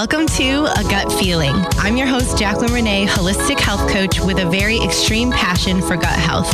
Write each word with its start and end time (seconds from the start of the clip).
Welcome 0.00 0.28
to 0.28 0.64
A 0.78 0.82
Gut 0.84 1.12
Feeling. 1.12 1.54
I'm 1.76 1.94
your 1.94 2.06
host, 2.06 2.38
Jacqueline 2.38 2.72
Renee, 2.72 3.04
holistic 3.04 3.60
health 3.60 3.86
coach 3.90 4.18
with 4.18 4.38
a 4.38 4.48
very 4.48 4.80
extreme 4.80 5.30
passion 5.30 5.82
for 5.82 5.94
gut 5.94 6.18
health. 6.18 6.50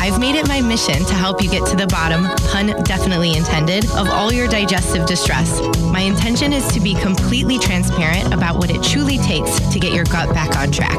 I've 0.00 0.18
made 0.18 0.34
it 0.34 0.48
my 0.48 0.60
mission 0.60 1.04
to 1.04 1.14
help 1.14 1.40
you 1.40 1.48
get 1.48 1.64
to 1.68 1.76
the 1.76 1.86
bottom, 1.86 2.24
pun 2.48 2.82
definitely 2.82 3.36
intended, 3.36 3.84
of 3.92 4.08
all 4.08 4.32
your 4.32 4.48
digestive 4.48 5.06
distress. 5.06 5.60
My 5.80 6.00
intention 6.00 6.52
is 6.52 6.66
to 6.72 6.80
be 6.80 6.94
completely 6.94 7.56
transparent 7.60 8.34
about 8.34 8.56
what 8.56 8.68
it 8.68 8.82
truly 8.82 9.18
takes 9.18 9.60
to 9.72 9.78
get 9.78 9.92
your 9.92 10.04
gut 10.06 10.34
back 10.34 10.56
on 10.56 10.72
track. 10.72 10.98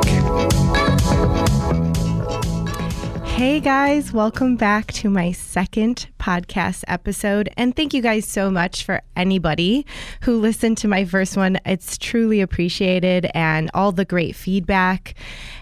Hey 3.40 3.62
guys, 3.62 4.12
welcome 4.12 4.58
back 4.58 4.92
to 4.92 5.10
my 5.10 5.32
second 5.32 6.10
podcast 6.20 6.84
episode. 6.90 7.48
And 7.56 7.74
thank 7.74 7.94
you 7.94 8.02
guys 8.02 8.28
so 8.28 8.52
much 8.52 8.84
for 8.84 9.02
anybody 9.16 9.86
who 10.24 10.42
listened 10.42 10.78
to 10.80 10.90
my 10.90 11.06
first 11.06 11.38
one. 11.38 11.58
It's 11.66 11.98
truly 11.98 12.42
appreciated 12.42 13.32
and 13.34 13.72
all 13.74 13.94
the 13.94 14.04
great 14.04 14.36
feedback 14.36 15.16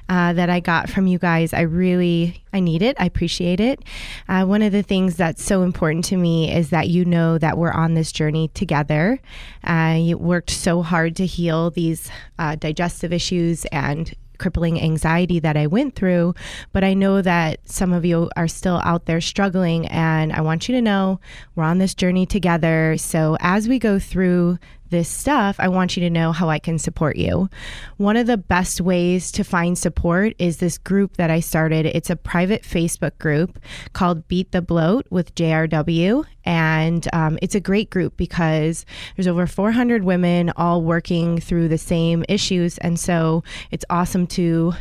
uh, 0.09 0.33
that 0.33 0.49
I 0.49 0.59
got 0.59 0.89
from 0.89 1.05
you 1.05 1.19
guys. 1.19 1.53
I 1.53 1.61
really, 1.61 2.43
I 2.51 2.61
need 2.61 2.81
it. 2.81 2.97
I 2.99 3.05
appreciate 3.05 3.59
it. 3.59 3.83
Uh, 4.27 4.43
one 4.45 4.63
of 4.63 4.71
the 4.71 4.81
things 4.81 5.15
that's 5.15 5.43
so 5.43 5.61
important 5.61 6.03
to 6.05 6.17
me 6.17 6.51
is 6.51 6.71
that 6.71 6.87
you 6.87 7.05
know 7.05 7.37
that 7.37 7.59
we're 7.59 7.71
on 7.71 7.93
this 7.93 8.11
journey 8.11 8.47
together. 8.55 9.19
Uh, 9.63 9.97
you 9.99 10.17
worked 10.17 10.49
so 10.49 10.81
hard 10.81 11.15
to 11.17 11.27
heal 11.27 11.69
these 11.69 12.09
uh, 12.39 12.55
digestive 12.55 13.13
issues 13.13 13.65
and 13.65 14.15
crippling 14.37 14.81
anxiety 14.81 15.39
that 15.39 15.57
I 15.57 15.67
went 15.67 15.95
through, 15.95 16.35
but 16.73 16.83
I 16.83 16.93
know 16.93 17.21
that 17.21 17.59
some 17.67 17.93
of 17.93 18.05
you 18.05 18.29
are 18.35 18.47
still 18.47 18.81
out 18.83 19.05
there 19.05 19.21
struggling, 19.21 19.85
and 19.87 20.31
I 20.33 20.41
want 20.41 20.67
you 20.67 20.75
to 20.75 20.81
know 20.81 21.19
we're 21.55 21.63
on 21.63 21.77
this 21.77 21.95
journey 21.95 22.25
together. 22.25 22.95
So 22.97 23.37
as 23.39 23.67
we 23.67 23.79
go 23.79 23.99
through 23.99 24.59
this 24.89 25.09
stuff, 25.09 25.55
I 25.59 25.67
want 25.67 25.95
you 25.95 26.01
to 26.01 26.09
know 26.09 26.31
how 26.31 26.49
I 26.49 26.59
can 26.59 26.79
support 26.79 27.15
you. 27.15 27.49
One 27.97 28.17
of 28.17 28.27
the 28.27 28.37
best 28.37 28.81
ways 28.81 29.31
to 29.33 29.43
find 29.43 29.77
support 29.77 30.33
is 30.39 30.57
this 30.57 30.77
group 30.77 31.17
that 31.17 31.29
I 31.29 31.39
started. 31.39 31.85
It's 31.85 32.09
a 32.09 32.15
private 32.15 32.63
Facebook 32.63 33.17
group 33.17 33.59
called 33.93 34.27
Beat 34.27 34.51
the 34.51 34.61
Bloat 34.61 35.05
with 35.09 35.35
JRW. 35.35 36.25
And 36.45 37.07
um, 37.13 37.37
it's 37.41 37.55
a 37.55 37.59
great 37.59 37.89
group 37.89 38.15
because 38.17 38.85
there's 39.15 39.27
over 39.27 39.47
400 39.47 40.03
women 40.03 40.51
all 40.55 40.81
working 40.81 41.39
through 41.39 41.67
the 41.67 41.77
same 41.77 42.23
issues. 42.29 42.77
And 42.79 42.99
so 42.99 43.43
it's 43.71 43.85
awesome 43.89 44.27
to 44.27 44.73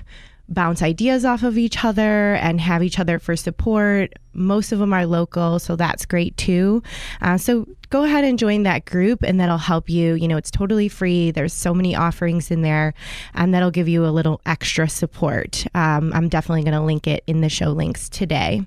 bounce 0.48 0.82
ideas 0.82 1.24
off 1.24 1.42
of 1.42 1.58
each 1.58 1.84
other 1.84 2.34
and 2.34 2.60
have 2.60 2.82
each 2.82 2.98
other 2.98 3.18
for 3.18 3.36
support. 3.36 4.14
Most 4.32 4.72
of 4.72 4.78
them 4.78 4.92
are 4.92 5.06
local, 5.06 5.58
so 5.58 5.76
that's 5.76 6.06
great 6.06 6.36
too. 6.36 6.82
Uh, 7.20 7.38
so 7.38 7.66
go 7.90 8.04
ahead 8.04 8.24
and 8.24 8.38
join 8.38 8.64
that 8.64 8.84
group, 8.84 9.22
and 9.22 9.38
that'll 9.40 9.58
help 9.58 9.88
you. 9.88 10.14
You 10.14 10.28
know, 10.28 10.36
it's 10.36 10.50
totally 10.50 10.88
free. 10.88 11.30
There's 11.30 11.52
so 11.52 11.74
many 11.74 11.94
offerings 11.94 12.50
in 12.50 12.62
there, 12.62 12.94
and 13.34 13.54
that'll 13.54 13.70
give 13.70 13.88
you 13.88 14.04
a 14.04 14.08
little 14.08 14.40
extra 14.46 14.88
support. 14.88 15.66
Um, 15.74 16.12
I'm 16.12 16.28
definitely 16.28 16.62
going 16.62 16.74
to 16.74 16.82
link 16.82 17.06
it 17.06 17.22
in 17.26 17.40
the 17.40 17.48
show 17.48 17.70
links 17.70 18.08
today. 18.08 18.66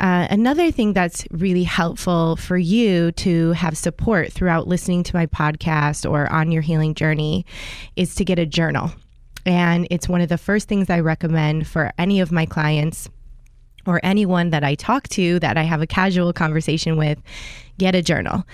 Uh, 0.00 0.26
another 0.30 0.70
thing 0.70 0.92
that's 0.92 1.26
really 1.30 1.64
helpful 1.64 2.36
for 2.36 2.56
you 2.56 3.12
to 3.12 3.52
have 3.52 3.76
support 3.76 4.32
throughout 4.32 4.68
listening 4.68 5.02
to 5.04 5.16
my 5.16 5.26
podcast 5.26 6.08
or 6.10 6.30
on 6.32 6.52
your 6.52 6.62
healing 6.62 6.94
journey 6.94 7.46
is 7.96 8.14
to 8.14 8.24
get 8.24 8.38
a 8.38 8.46
journal. 8.46 8.90
And 9.44 9.86
it's 9.90 10.08
one 10.08 10.20
of 10.20 10.28
the 10.28 10.38
first 10.38 10.68
things 10.68 10.90
I 10.90 11.00
recommend 11.00 11.68
for 11.68 11.92
any 11.98 12.20
of 12.20 12.32
my 12.32 12.46
clients 12.46 13.08
or 13.86 14.00
anyone 14.02 14.50
that 14.50 14.64
I 14.64 14.74
talk 14.74 15.08
to 15.10 15.38
that 15.40 15.56
I 15.56 15.62
have 15.62 15.82
a 15.82 15.86
casual 15.86 16.32
conversation 16.32 16.96
with 16.96 17.20
get 17.78 17.94
a 17.94 18.02
journal. 18.02 18.44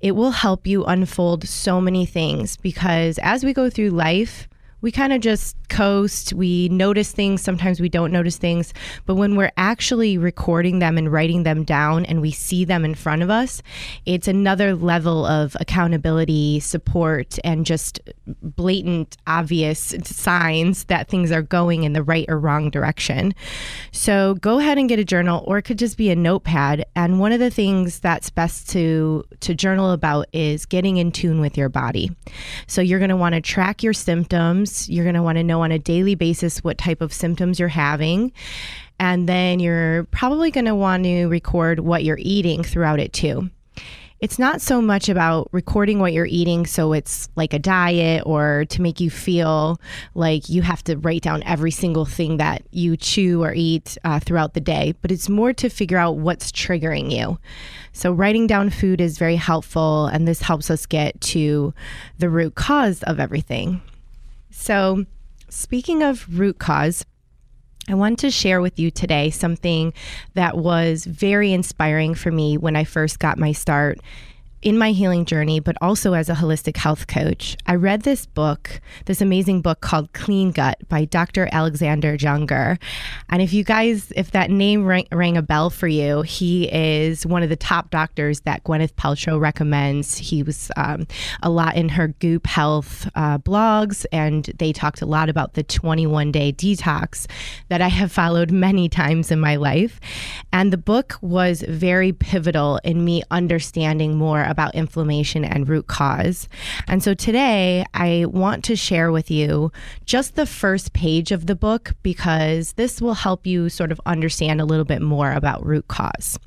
It 0.00 0.12
will 0.12 0.32
help 0.32 0.66
you 0.66 0.84
unfold 0.84 1.46
so 1.46 1.80
many 1.80 2.06
things 2.06 2.56
because 2.56 3.18
as 3.18 3.44
we 3.44 3.52
go 3.52 3.70
through 3.70 3.90
life, 3.90 4.48
we 4.82 4.90
kind 4.90 5.12
of 5.12 5.20
just 5.20 5.56
coast. 5.68 6.32
We 6.32 6.68
notice 6.68 7.12
things. 7.12 7.40
Sometimes 7.40 7.80
we 7.80 7.88
don't 7.88 8.12
notice 8.12 8.36
things. 8.36 8.74
But 9.06 9.14
when 9.14 9.36
we're 9.36 9.52
actually 9.56 10.18
recording 10.18 10.80
them 10.80 10.98
and 10.98 11.10
writing 11.10 11.44
them 11.44 11.64
down 11.64 12.04
and 12.04 12.20
we 12.20 12.32
see 12.32 12.64
them 12.64 12.84
in 12.84 12.94
front 12.94 13.22
of 13.22 13.30
us, 13.30 13.62
it's 14.04 14.28
another 14.28 14.74
level 14.74 15.24
of 15.24 15.56
accountability, 15.60 16.60
support, 16.60 17.38
and 17.44 17.64
just 17.64 18.00
blatant, 18.42 19.16
obvious 19.26 19.94
signs 20.04 20.84
that 20.84 21.08
things 21.08 21.30
are 21.30 21.42
going 21.42 21.84
in 21.84 21.92
the 21.92 22.02
right 22.02 22.26
or 22.28 22.38
wrong 22.38 22.68
direction. 22.68 23.34
So 23.92 24.34
go 24.34 24.58
ahead 24.58 24.78
and 24.78 24.88
get 24.88 24.98
a 24.98 25.04
journal, 25.04 25.44
or 25.46 25.58
it 25.58 25.62
could 25.62 25.78
just 25.78 25.96
be 25.96 26.10
a 26.10 26.16
notepad. 26.16 26.84
And 26.96 27.20
one 27.20 27.32
of 27.32 27.38
the 27.38 27.50
things 27.50 28.00
that's 28.00 28.30
best 28.30 28.68
to, 28.70 29.24
to 29.40 29.54
journal 29.54 29.92
about 29.92 30.26
is 30.32 30.66
getting 30.66 30.96
in 30.96 31.12
tune 31.12 31.40
with 31.40 31.56
your 31.56 31.68
body. 31.68 32.10
So 32.66 32.82
you're 32.82 32.98
going 32.98 33.08
to 33.10 33.16
want 33.16 33.36
to 33.36 33.40
track 33.40 33.82
your 33.82 33.92
symptoms 33.92 34.71
symptoms. 34.72 34.94
You're 34.94 35.04
going 35.04 35.14
to 35.14 35.22
want 35.22 35.38
to 35.38 35.44
know 35.44 35.62
on 35.62 35.72
a 35.72 35.78
daily 35.78 36.14
basis 36.14 36.64
what 36.64 36.78
type 36.78 37.00
of 37.00 37.12
symptoms 37.12 37.58
you're 37.58 37.68
having. 37.68 38.32
And 38.98 39.28
then 39.28 39.60
you're 39.60 40.04
probably 40.04 40.50
going 40.50 40.66
to 40.66 40.74
want 40.74 41.04
to 41.04 41.26
record 41.26 41.80
what 41.80 42.04
you're 42.04 42.18
eating 42.20 42.62
throughout 42.62 43.00
it 43.00 43.12
too. 43.12 43.50
It's 44.20 44.38
not 44.38 44.60
so 44.60 44.80
much 44.80 45.08
about 45.08 45.48
recording 45.50 45.98
what 45.98 46.12
you're 46.12 46.26
eating 46.26 46.64
so 46.64 46.92
it's 46.92 47.28
like 47.34 47.52
a 47.52 47.58
diet 47.58 48.22
or 48.24 48.66
to 48.66 48.80
make 48.80 49.00
you 49.00 49.10
feel 49.10 49.80
like 50.14 50.48
you 50.48 50.62
have 50.62 50.84
to 50.84 50.96
write 50.96 51.22
down 51.22 51.42
every 51.42 51.72
single 51.72 52.04
thing 52.04 52.36
that 52.36 52.62
you 52.70 52.96
chew 52.96 53.42
or 53.42 53.52
eat 53.52 53.98
uh, 54.04 54.20
throughout 54.20 54.54
the 54.54 54.60
day, 54.60 54.94
but 55.02 55.10
it's 55.10 55.28
more 55.28 55.52
to 55.54 55.68
figure 55.68 55.98
out 55.98 56.18
what's 56.18 56.52
triggering 56.52 57.10
you. 57.10 57.36
So, 57.92 58.12
writing 58.12 58.46
down 58.46 58.70
food 58.70 59.00
is 59.00 59.18
very 59.18 59.34
helpful, 59.34 60.06
and 60.06 60.28
this 60.28 60.40
helps 60.40 60.70
us 60.70 60.86
get 60.86 61.20
to 61.32 61.74
the 62.18 62.30
root 62.30 62.54
cause 62.54 63.02
of 63.02 63.18
everything. 63.18 63.82
So, 64.52 65.06
speaking 65.48 66.02
of 66.02 66.38
root 66.38 66.58
cause, 66.58 67.04
I 67.88 67.94
want 67.94 68.18
to 68.20 68.30
share 68.30 68.60
with 68.60 68.78
you 68.78 68.90
today 68.90 69.30
something 69.30 69.92
that 70.34 70.56
was 70.56 71.04
very 71.04 71.52
inspiring 71.52 72.14
for 72.14 72.30
me 72.30 72.56
when 72.56 72.76
I 72.76 72.84
first 72.84 73.18
got 73.18 73.38
my 73.38 73.52
start 73.52 73.98
in 74.62 74.78
my 74.78 74.92
healing 74.92 75.24
journey, 75.24 75.58
but 75.58 75.76
also 75.82 76.14
as 76.14 76.28
a 76.28 76.34
holistic 76.34 76.76
health 76.76 77.08
coach, 77.08 77.56
I 77.66 77.74
read 77.74 78.02
this 78.02 78.26
book, 78.26 78.80
this 79.06 79.20
amazing 79.20 79.60
book 79.60 79.80
called 79.80 80.12
Clean 80.12 80.52
Gut 80.52 80.78
by 80.88 81.04
Dr. 81.04 81.48
Alexander 81.50 82.16
Junger. 82.16 82.80
And 83.28 83.42
if 83.42 83.52
you 83.52 83.64
guys, 83.64 84.12
if 84.14 84.30
that 84.30 84.50
name 84.50 84.86
rang, 84.86 85.08
rang, 85.10 85.36
a 85.36 85.42
bell 85.42 85.70
for 85.70 85.88
you, 85.88 86.22
he 86.22 86.72
is 86.72 87.26
one 87.26 87.42
of 87.42 87.48
the 87.48 87.56
top 87.56 87.90
doctors 87.90 88.40
that 88.40 88.62
Gwyneth 88.62 88.92
Paltrow 88.92 89.40
recommends. 89.40 90.16
He 90.16 90.44
was 90.44 90.70
um, 90.76 91.08
a 91.42 91.50
lot 91.50 91.74
in 91.74 91.88
her 91.88 92.08
Goop 92.08 92.46
Health 92.46 93.08
uh, 93.16 93.38
blogs, 93.38 94.06
and 94.12 94.44
they 94.58 94.72
talked 94.72 95.02
a 95.02 95.06
lot 95.06 95.28
about 95.28 95.54
the 95.54 95.64
21 95.64 96.30
day 96.30 96.52
detox 96.52 97.26
that 97.68 97.80
I 97.80 97.88
have 97.88 98.12
followed 98.12 98.52
many 98.52 98.88
times 98.88 99.32
in 99.32 99.40
my 99.40 99.56
life. 99.56 99.98
And 100.52 100.72
the 100.72 100.78
book 100.78 101.18
was 101.20 101.62
very 101.62 102.12
pivotal 102.12 102.78
in 102.84 103.04
me 103.04 103.22
understanding 103.30 104.16
more 104.16 104.51
about 104.52 104.76
inflammation 104.76 105.44
and 105.44 105.68
root 105.68 105.88
cause. 105.88 106.48
And 106.86 107.02
so 107.02 107.14
today 107.14 107.84
I 107.94 108.26
want 108.28 108.62
to 108.66 108.76
share 108.76 109.10
with 109.10 109.32
you 109.32 109.72
just 110.04 110.36
the 110.36 110.46
first 110.46 110.92
page 110.92 111.32
of 111.32 111.46
the 111.46 111.56
book 111.56 111.94
because 112.04 112.74
this 112.74 113.02
will 113.02 113.14
help 113.14 113.44
you 113.44 113.68
sort 113.68 113.90
of 113.90 114.00
understand 114.06 114.60
a 114.60 114.64
little 114.64 114.84
bit 114.84 115.02
more 115.02 115.32
about 115.32 115.66
root 115.66 115.88
cause. 115.88 116.38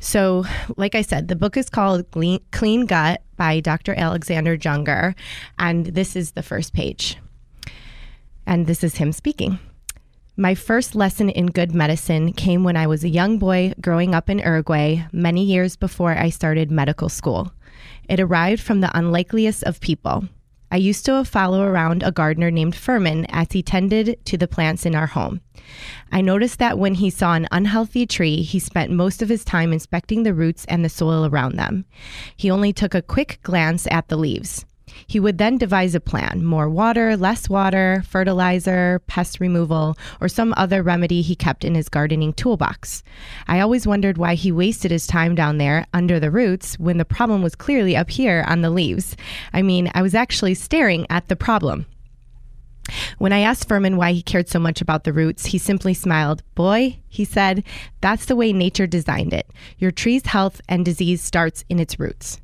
So, 0.00 0.44
like 0.76 0.94
I 0.94 1.02
said, 1.02 1.28
the 1.28 1.36
book 1.36 1.56
is 1.56 1.70
called 1.70 2.06
Clean 2.10 2.86
Gut 2.86 3.22
by 3.36 3.60
Dr. 3.60 3.94
Alexander 3.94 4.56
Junger, 4.56 5.14
and 5.58 5.86
this 5.86 6.16
is 6.16 6.32
the 6.32 6.42
first 6.42 6.72
page. 6.72 7.16
And 8.46 8.66
this 8.66 8.84
is 8.84 8.96
him 8.96 9.12
speaking. 9.12 9.58
My 10.38 10.54
first 10.54 10.94
lesson 10.94 11.30
in 11.30 11.46
good 11.46 11.74
medicine 11.74 12.34
came 12.34 12.62
when 12.62 12.76
I 12.76 12.86
was 12.86 13.02
a 13.02 13.08
young 13.08 13.38
boy 13.38 13.72
growing 13.80 14.14
up 14.14 14.28
in 14.28 14.40
Uruguay 14.40 15.06
many 15.10 15.42
years 15.42 15.76
before 15.76 16.12
I 16.12 16.28
started 16.28 16.70
medical 16.70 17.08
school. 17.08 17.54
It 18.06 18.20
arrived 18.20 18.60
from 18.60 18.82
the 18.82 18.94
unlikeliest 18.94 19.64
of 19.64 19.80
people. 19.80 20.28
I 20.70 20.76
used 20.76 21.06
to 21.06 21.24
follow 21.24 21.62
around 21.62 22.02
a 22.02 22.12
gardener 22.12 22.50
named 22.50 22.76
Furman 22.76 23.24
as 23.30 23.52
he 23.52 23.62
tended 23.62 24.18
to 24.26 24.36
the 24.36 24.46
plants 24.46 24.84
in 24.84 24.94
our 24.94 25.06
home. 25.06 25.40
I 26.12 26.20
noticed 26.20 26.58
that 26.58 26.78
when 26.78 26.96
he 26.96 27.08
saw 27.08 27.32
an 27.32 27.48
unhealthy 27.50 28.04
tree, 28.04 28.42
he 28.42 28.58
spent 28.58 28.90
most 28.90 29.22
of 29.22 29.30
his 29.30 29.42
time 29.42 29.72
inspecting 29.72 30.24
the 30.24 30.34
roots 30.34 30.66
and 30.66 30.84
the 30.84 30.90
soil 30.90 31.24
around 31.24 31.56
them. 31.56 31.86
He 32.36 32.50
only 32.50 32.74
took 32.74 32.94
a 32.94 33.00
quick 33.00 33.38
glance 33.42 33.86
at 33.90 34.08
the 34.08 34.18
leaves. 34.18 34.66
He 35.06 35.20
would 35.20 35.38
then 35.38 35.58
devise 35.58 35.94
a 35.94 36.00
plan 36.00 36.44
more 36.44 36.68
water, 36.68 37.16
less 37.16 37.48
water, 37.48 38.02
fertilizer, 38.08 39.00
pest 39.06 39.40
removal, 39.40 39.96
or 40.20 40.28
some 40.28 40.54
other 40.56 40.82
remedy 40.82 41.22
he 41.22 41.34
kept 41.34 41.64
in 41.64 41.74
his 41.74 41.88
gardening 41.88 42.32
toolbox. 42.32 43.02
I 43.46 43.60
always 43.60 43.86
wondered 43.86 44.18
why 44.18 44.34
he 44.34 44.52
wasted 44.52 44.90
his 44.90 45.06
time 45.06 45.34
down 45.34 45.58
there 45.58 45.86
under 45.92 46.20
the 46.20 46.30
roots 46.30 46.78
when 46.78 46.98
the 46.98 47.04
problem 47.04 47.42
was 47.42 47.54
clearly 47.54 47.96
up 47.96 48.10
here 48.10 48.44
on 48.48 48.62
the 48.62 48.70
leaves. 48.70 49.16
I 49.52 49.62
mean, 49.62 49.90
I 49.94 50.02
was 50.02 50.14
actually 50.14 50.54
staring 50.54 51.06
at 51.10 51.28
the 51.28 51.36
problem. 51.36 51.86
When 53.18 53.32
I 53.32 53.40
asked 53.40 53.68
Furman 53.68 53.96
why 53.96 54.12
he 54.12 54.22
cared 54.22 54.48
so 54.48 54.60
much 54.60 54.80
about 54.80 55.04
the 55.04 55.12
roots, 55.12 55.46
he 55.46 55.58
simply 55.58 55.92
smiled. 55.92 56.42
Boy, 56.54 56.98
he 57.08 57.24
said, 57.24 57.64
that's 58.00 58.26
the 58.26 58.36
way 58.36 58.52
nature 58.52 58.86
designed 58.86 59.32
it. 59.32 59.50
Your 59.78 59.90
tree's 59.90 60.26
health 60.26 60.60
and 60.68 60.84
disease 60.84 61.20
starts 61.20 61.64
in 61.68 61.80
its 61.80 61.98
roots. 61.98 62.40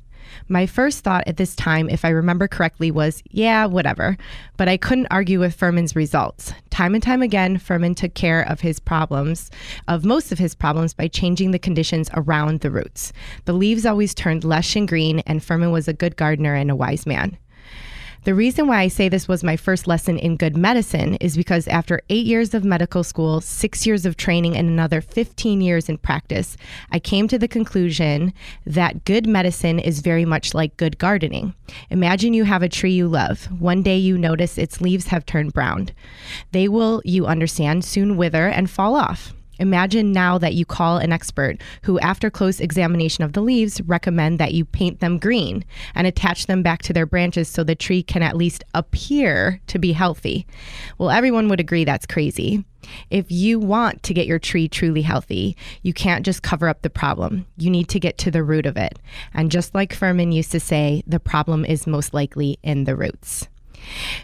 My 0.47 0.65
first 0.65 1.03
thought 1.03 1.23
at 1.27 1.37
this 1.37 1.55
time, 1.55 1.89
if 1.89 2.05
I 2.05 2.09
remember 2.09 2.47
correctly, 2.47 2.91
was, 2.91 3.23
yeah, 3.29 3.65
whatever. 3.65 4.17
But 4.57 4.67
I 4.67 4.77
couldn't 4.77 5.07
argue 5.11 5.39
with 5.39 5.55
Furman's 5.55 5.95
results. 5.95 6.53
Time 6.69 6.93
and 6.93 7.03
time 7.03 7.21
again, 7.21 7.57
Furman 7.57 7.95
took 7.95 8.13
care 8.13 8.41
of 8.41 8.61
his 8.61 8.79
problems, 8.79 9.51
of 9.87 10.05
most 10.05 10.31
of 10.31 10.39
his 10.39 10.55
problems, 10.55 10.93
by 10.93 11.07
changing 11.07 11.51
the 11.51 11.59
conditions 11.59 12.09
around 12.13 12.61
the 12.61 12.71
roots. 12.71 13.13
The 13.45 13.53
leaves 13.53 13.85
always 13.85 14.13
turned 14.13 14.43
lush 14.43 14.75
and 14.75 14.87
green, 14.87 15.19
and 15.21 15.43
Furman 15.43 15.71
was 15.71 15.87
a 15.87 15.93
good 15.93 16.15
gardener 16.15 16.55
and 16.55 16.71
a 16.71 16.75
wise 16.75 17.05
man. 17.05 17.37
The 18.23 18.33
reason 18.33 18.67
why 18.67 18.79
I 18.79 18.87
say 18.87 19.09
this 19.09 19.27
was 19.27 19.43
my 19.43 19.57
first 19.57 19.85
lesson 19.85 20.17
in 20.17 20.37
good 20.37 20.55
medicine 20.55 21.15
is 21.15 21.35
because 21.35 21.67
after 21.67 22.01
eight 22.07 22.25
years 22.25 22.53
of 22.53 22.63
medical 22.63 23.03
school, 23.03 23.41
six 23.41 23.85
years 23.85 24.05
of 24.05 24.15
training, 24.15 24.55
and 24.55 24.69
another 24.69 25.01
15 25.01 25.59
years 25.59 25.89
in 25.89 25.97
practice, 25.97 26.55
I 26.89 26.99
came 26.99 27.27
to 27.27 27.37
the 27.37 27.49
conclusion 27.49 28.33
that 28.65 29.03
good 29.03 29.27
medicine 29.27 29.77
is 29.77 29.99
very 29.99 30.23
much 30.23 30.53
like 30.53 30.77
good 30.77 30.97
gardening. 30.97 31.53
Imagine 31.89 32.33
you 32.33 32.45
have 32.45 32.63
a 32.63 32.69
tree 32.69 32.93
you 32.93 33.09
love. 33.09 33.43
One 33.59 33.83
day 33.83 33.97
you 33.97 34.17
notice 34.17 34.57
its 34.57 34.79
leaves 34.79 35.07
have 35.07 35.25
turned 35.25 35.51
brown. 35.51 35.89
They 36.53 36.69
will, 36.69 37.01
you 37.03 37.25
understand, 37.25 37.83
soon 37.83 38.15
wither 38.15 38.47
and 38.47 38.69
fall 38.69 38.95
off. 38.95 39.33
Imagine 39.59 40.11
now 40.11 40.37
that 40.37 40.55
you 40.55 40.65
call 40.65 40.97
an 40.97 41.11
expert 41.11 41.61
who, 41.83 41.99
after 41.99 42.29
close 42.29 42.59
examination 42.59 43.23
of 43.23 43.33
the 43.33 43.41
leaves, 43.41 43.81
recommend 43.81 44.39
that 44.39 44.53
you 44.53 44.65
paint 44.65 44.99
them 44.99 45.19
green 45.19 45.63
and 45.95 46.07
attach 46.07 46.47
them 46.47 46.63
back 46.63 46.81
to 46.83 46.93
their 46.93 47.05
branches 47.05 47.47
so 47.47 47.63
the 47.63 47.75
tree 47.75 48.03
can 48.03 48.23
at 48.23 48.37
least 48.37 48.63
appear 48.73 49.61
to 49.67 49.79
be 49.79 49.91
healthy. 49.91 50.47
Well, 50.97 51.09
everyone 51.09 51.47
would 51.49 51.59
agree 51.59 51.83
that's 51.83 52.05
crazy. 52.05 52.65
If 53.09 53.31
you 53.31 53.59
want 53.59 54.03
to 54.03 54.13
get 54.13 54.27
your 54.27 54.39
tree 54.39 54.67
truly 54.67 55.01
healthy, 55.01 55.55
you 55.83 55.93
can't 55.93 56.25
just 56.25 56.43
cover 56.43 56.67
up 56.67 56.81
the 56.81 56.89
problem. 56.89 57.45
You 57.57 57.69
need 57.69 57.87
to 57.89 57.99
get 57.99 58.17
to 58.19 58.31
the 58.31 58.43
root 58.43 58.65
of 58.65 58.75
it. 58.75 58.99
And 59.33 59.51
just 59.51 59.73
like 59.73 59.93
Furman 59.93 60.31
used 60.31 60.51
to 60.51 60.59
say, 60.59 61.03
the 61.07 61.19
problem 61.19 61.63
is 61.63 61.87
most 61.87 62.13
likely 62.13 62.57
in 62.61 62.83
the 62.83 62.95
roots. 62.95 63.47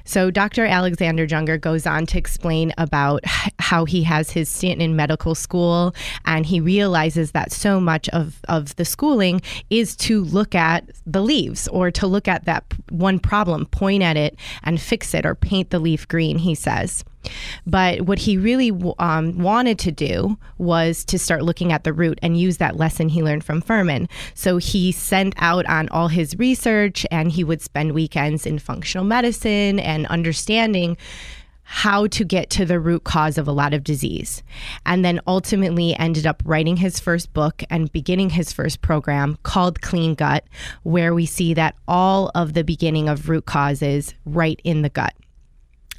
So 0.06 0.32
Dr. 0.32 0.66
Alexander 0.66 1.28
Junger 1.28 1.60
goes 1.60 1.86
on 1.86 2.06
to 2.08 2.18
explain 2.18 2.74
about 2.78 3.22
how 3.60 3.86
he 3.86 4.04
has 4.04 4.32
his 4.32 4.50
stint 4.50 4.82
in 4.82 4.96
medical 4.96 5.36
school 5.36 5.94
and 6.26 6.46
he 6.46 6.60
realizes 6.60 7.32
that 7.32 7.52
so 7.52 7.80
much 7.80 8.10
of, 8.10 8.40
of 8.48 8.76
the 8.76 8.86
schooling 8.86 9.42
is 9.70 9.96
to 9.98 10.24
look 10.24 10.56
at 10.56 10.90
the 11.06 11.22
leaves 11.22 11.68
or 11.70 11.92
to 11.92 12.08
look 12.08 12.28
at 12.28 12.46
that 12.46 12.64
one 12.90 13.20
problem, 13.20 13.66
point 13.66 14.04
at 14.04 14.18
it 14.18 14.38
and 14.64 14.82
fix 14.82 15.14
it 15.14 15.26
or 15.26 15.36
paint 15.36 15.70
the 15.70 15.80
leaf 15.80 16.08
green, 16.08 16.38
he 16.38 16.56
says. 16.56 17.04
But 17.66 18.02
what 18.02 18.20
he 18.20 18.38
really 18.38 18.72
um, 19.00 19.38
wanted 19.38 19.80
to 19.80 19.92
do 19.92 20.38
was 20.58 21.04
to 21.06 21.20
start 21.20 21.44
looking 21.44 21.72
at 21.72 21.84
the 21.84 21.94
root 21.94 22.20
and 22.22 22.40
use 22.40 22.58
that 22.58 22.78
lesson 22.78 23.10
he 23.10 23.24
learned 23.24 23.44
from 23.44 23.62
Furman. 23.62 24.08
So 24.34 24.58
he 24.58 24.92
sent 24.92 25.34
out 25.38 25.66
on 25.68 25.90
all 25.90 26.08
his 26.08 26.38
research 26.38 27.06
and 27.12 27.32
he 27.32 27.44
would 27.44 27.62
spend 27.62 27.94
weekends 27.94 28.46
in 28.46 28.60
functional 28.60 29.06
medicine 29.06 29.80
and 29.80 30.08
understanding 30.08 30.98
how 31.72 32.08
to 32.08 32.24
get 32.26 32.50
to 32.50 32.66
the 32.66 32.80
root 32.80 33.04
cause 33.04 33.38
of 33.38 33.48
a 33.48 33.52
lot 33.52 33.76
of 33.76 33.84
disease. 33.84 34.42
And 34.88 35.06
then 35.06 35.22
ultimately 35.28 35.96
ended 36.00 36.26
up 36.26 36.42
writing 36.44 36.78
his 36.78 37.00
first 37.00 37.32
book 37.32 37.62
and 37.70 37.92
beginning 37.92 38.32
his 38.32 38.52
first 38.52 38.82
program 38.82 39.38
called 39.44 39.80
Clean 39.82 40.16
Gut, 40.16 40.46
where 40.82 41.14
we 41.14 41.28
see 41.28 41.54
that 41.54 41.76
all 41.88 42.32
of 42.34 42.56
the 42.56 42.64
beginning 42.64 43.08
of 43.08 43.30
root 43.30 43.46
causes 43.46 44.16
right 44.26 44.60
in 44.64 44.82
the 44.82 44.90
gut. 44.90 45.14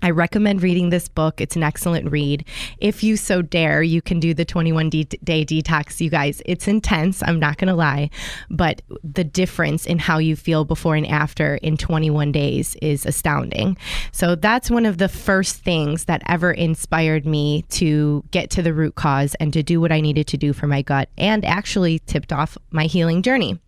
I 0.02 0.10
recommend 0.10 0.62
reading 0.62 0.90
this 0.90 1.08
book. 1.08 1.40
It's 1.40 1.56
an 1.56 1.62
excellent 1.62 2.10
read. 2.10 2.44
If 2.78 3.02
you 3.02 3.16
so 3.16 3.42
dare, 3.42 3.82
you 3.82 4.00
can 4.00 4.18
do 4.20 4.32
the 4.32 4.44
21 4.44 4.90
day 4.90 5.04
detox, 5.44 6.00
you 6.00 6.10
guys. 6.10 6.42
It's 6.46 6.66
intense, 6.66 7.22
I'm 7.22 7.38
not 7.38 7.58
going 7.58 7.68
to 7.68 7.74
lie, 7.74 8.10
but 8.48 8.82
the 9.04 9.24
difference 9.24 9.86
in 9.86 9.98
how 9.98 10.18
you 10.18 10.36
feel 10.36 10.64
before 10.64 10.94
and 10.94 11.06
after 11.06 11.56
in 11.56 11.76
21 11.76 12.32
days 12.32 12.76
is 12.80 13.04
astounding. 13.04 13.76
So 14.12 14.34
that's 14.34 14.70
one 14.70 14.86
of 14.86 14.98
the 14.98 15.08
first 15.08 15.56
things 15.56 16.06
that 16.06 16.22
ever 16.26 16.52
inspired 16.52 17.26
me 17.26 17.62
to 17.70 18.24
get 18.30 18.50
to 18.50 18.62
the 18.62 18.72
root 18.72 18.94
cause 18.94 19.34
and 19.40 19.52
to 19.52 19.62
do 19.62 19.80
what 19.80 19.92
I 19.92 20.00
needed 20.00 20.26
to 20.28 20.36
do 20.36 20.52
for 20.52 20.66
my 20.66 20.82
gut 20.82 21.08
and 21.18 21.44
actually 21.44 21.98
tipped 22.00 22.32
off 22.32 22.56
my 22.70 22.84
healing 22.84 23.22
journey. 23.22 23.58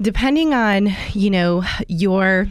Depending 0.00 0.54
on, 0.54 0.90
you 1.12 1.30
know, 1.30 1.62
your 1.86 2.50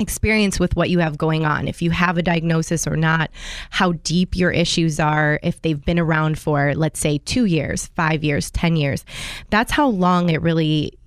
experience 0.00 0.58
with 0.58 0.74
what 0.74 0.90
you 0.90 0.98
have 0.98 1.16
going 1.16 1.44
on, 1.44 1.68
if 1.68 1.80
you 1.80 1.90
have 1.90 2.18
a 2.18 2.22
diagnosis 2.22 2.86
or 2.86 2.96
not, 2.96 3.30
how 3.70 3.92
deep 3.92 4.36
your 4.36 4.50
issues 4.50 4.98
are, 4.98 5.38
if 5.42 5.62
they've 5.62 5.84
been 5.84 5.98
around 5.98 6.38
for, 6.38 6.74
let's 6.74 6.98
say, 6.98 7.18
two 7.18 7.44
years, 7.44 7.86
five 7.94 8.24
years, 8.24 8.50
10 8.50 8.76
years. 8.76 9.04
That's 9.50 9.70
how 9.70 9.88
long 9.88 10.30
it 10.30 10.42
really 10.42 10.98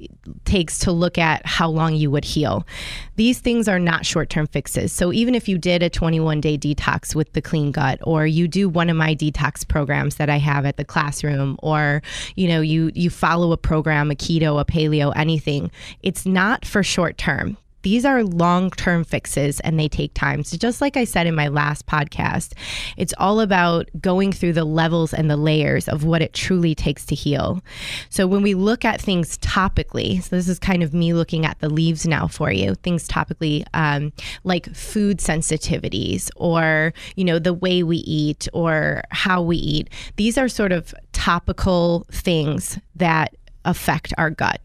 takes 0.45 0.79
to 0.79 0.91
look 0.91 1.17
at 1.17 1.45
how 1.45 1.69
long 1.69 1.95
you 1.95 2.09
would 2.11 2.25
heal. 2.25 2.65
These 3.15 3.39
things 3.39 3.67
are 3.67 3.79
not 3.79 4.05
short 4.05 4.29
term 4.29 4.47
fixes. 4.47 4.93
So 4.93 5.11
even 5.11 5.35
if 5.35 5.49
you 5.49 5.57
did 5.57 5.83
a 5.83 5.89
21 5.89 6.39
day 6.39 6.57
detox 6.57 7.13
with 7.13 7.33
the 7.33 7.41
clean 7.41 7.71
gut, 7.71 7.99
or 8.03 8.25
you 8.25 8.47
do 8.47 8.69
one 8.69 8.89
of 8.89 8.95
my 8.95 9.15
detox 9.15 9.67
programs 9.67 10.15
that 10.15 10.29
I 10.29 10.37
have 10.37 10.65
at 10.65 10.77
the 10.77 10.85
classroom, 10.85 11.57
or 11.61 12.01
you 12.35 12.47
know, 12.47 12.61
you 12.61 12.91
you 12.93 13.09
follow 13.09 13.51
a 13.51 13.57
program, 13.57 14.11
a 14.11 14.15
keto, 14.15 14.59
a 14.59 14.65
paleo, 14.65 15.11
anything, 15.15 15.71
it's 16.03 16.25
not 16.25 16.65
for 16.65 16.83
short 16.83 17.17
term 17.17 17.57
these 17.87 18.03
are 18.03 18.21
long 18.21 18.69
term 18.71 19.05
fixes 19.05 19.61
and 19.61 19.79
they 19.79 19.87
take 19.87 20.13
time. 20.13 20.43
So, 20.43 20.57
just 20.57 20.81
like 20.81 20.97
I 20.97 21.05
said 21.05 21.25
in 21.25 21.33
my 21.35 21.47
last 21.47 21.85
podcast, 21.85 22.51
it's 22.97 23.13
all 23.17 23.39
about 23.39 23.89
going 24.01 24.33
through 24.33 24.51
the 24.53 24.65
levels 24.65 25.13
and 25.13 25.31
the 25.31 25.37
layers 25.37 25.87
of 25.87 26.03
what 26.03 26.21
it 26.21 26.33
truly 26.33 26.75
takes 26.75 27.05
to 27.05 27.15
heal. 27.15 27.63
So, 28.09 28.27
when 28.27 28.41
we 28.41 28.55
look 28.55 28.83
at 28.83 28.99
things 28.99 29.37
topically, 29.37 30.21
so 30.21 30.35
this 30.35 30.49
is 30.49 30.59
kind 30.59 30.83
of 30.83 30.93
me 30.93 31.13
looking 31.13 31.45
at 31.45 31.59
the 31.59 31.69
leaves 31.69 32.05
now 32.05 32.27
for 32.27 32.51
you, 32.51 32.75
things 32.75 33.07
topically 33.07 33.65
um, 33.73 34.11
like 34.43 34.65
food 34.75 35.19
sensitivities 35.19 36.29
or, 36.35 36.93
you 37.15 37.23
know, 37.23 37.39
the 37.39 37.53
way 37.53 37.83
we 37.83 37.99
eat 37.99 38.49
or 38.51 39.01
how 39.11 39.41
we 39.41 39.55
eat, 39.55 39.89
these 40.17 40.37
are 40.37 40.49
sort 40.49 40.73
of 40.73 40.93
topical 41.13 42.05
things 42.11 42.79
that 42.97 43.33
affect 43.63 44.13
our 44.17 44.29
gut. 44.29 44.59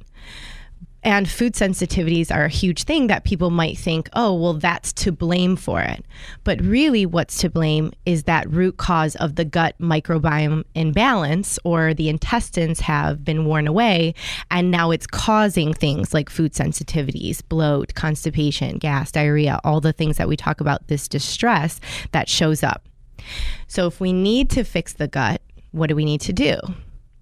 And 1.04 1.28
food 1.28 1.54
sensitivities 1.54 2.34
are 2.34 2.44
a 2.44 2.48
huge 2.48 2.84
thing 2.84 3.08
that 3.08 3.24
people 3.24 3.50
might 3.50 3.76
think, 3.76 4.08
oh, 4.12 4.34
well, 4.34 4.54
that's 4.54 4.92
to 4.94 5.10
blame 5.10 5.56
for 5.56 5.80
it. 5.80 6.04
But 6.44 6.60
really, 6.60 7.06
what's 7.06 7.38
to 7.38 7.50
blame 7.50 7.92
is 8.06 8.24
that 8.24 8.48
root 8.50 8.76
cause 8.76 9.16
of 9.16 9.34
the 9.34 9.44
gut 9.44 9.74
microbiome 9.80 10.64
imbalance, 10.74 11.58
or 11.64 11.92
the 11.92 12.08
intestines 12.08 12.80
have 12.80 13.24
been 13.24 13.44
worn 13.44 13.66
away, 13.66 14.14
and 14.50 14.70
now 14.70 14.92
it's 14.92 15.06
causing 15.06 15.74
things 15.74 16.14
like 16.14 16.30
food 16.30 16.52
sensitivities, 16.52 17.42
bloat, 17.48 17.94
constipation, 17.94 18.78
gas, 18.78 19.10
diarrhea, 19.10 19.60
all 19.64 19.80
the 19.80 19.92
things 19.92 20.18
that 20.18 20.28
we 20.28 20.36
talk 20.36 20.60
about, 20.60 20.86
this 20.86 21.08
distress 21.08 21.80
that 22.12 22.28
shows 22.28 22.62
up. 22.62 22.88
So, 23.66 23.86
if 23.86 24.00
we 24.00 24.12
need 24.12 24.50
to 24.50 24.62
fix 24.62 24.92
the 24.92 25.08
gut, 25.08 25.42
what 25.72 25.88
do 25.88 25.96
we 25.96 26.04
need 26.04 26.20
to 26.22 26.32
do? 26.32 26.58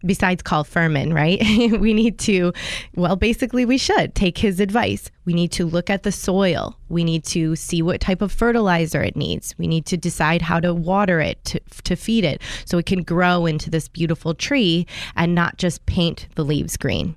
Besides 0.04 0.42
call 0.42 0.64
Furman, 0.64 1.12
right? 1.12 1.40
we 1.80 1.92
need 1.94 2.18
to, 2.20 2.52
well, 2.94 3.16
basically, 3.16 3.64
we 3.64 3.78
should 3.78 4.14
take 4.14 4.38
his 4.38 4.60
advice. 4.60 5.10
We 5.24 5.34
need 5.34 5.52
to 5.52 5.66
look 5.66 5.90
at 5.90 6.02
the 6.02 6.12
soil. 6.12 6.76
We 6.88 7.04
need 7.04 7.24
to 7.26 7.56
see 7.56 7.82
what 7.82 8.00
type 8.00 8.22
of 8.22 8.32
fertilizer 8.32 9.02
it 9.02 9.16
needs. 9.16 9.54
We 9.58 9.66
need 9.66 9.86
to 9.86 9.96
decide 9.96 10.42
how 10.42 10.60
to 10.60 10.74
water 10.74 11.20
it 11.20 11.44
to, 11.46 11.60
to 11.84 11.96
feed 11.96 12.24
it 12.24 12.40
so 12.64 12.78
it 12.78 12.86
can 12.86 13.02
grow 13.02 13.46
into 13.46 13.70
this 13.70 13.88
beautiful 13.88 14.34
tree 14.34 14.86
and 15.16 15.34
not 15.34 15.58
just 15.58 15.86
paint 15.86 16.28
the 16.34 16.44
leaves 16.44 16.76
green. 16.76 17.16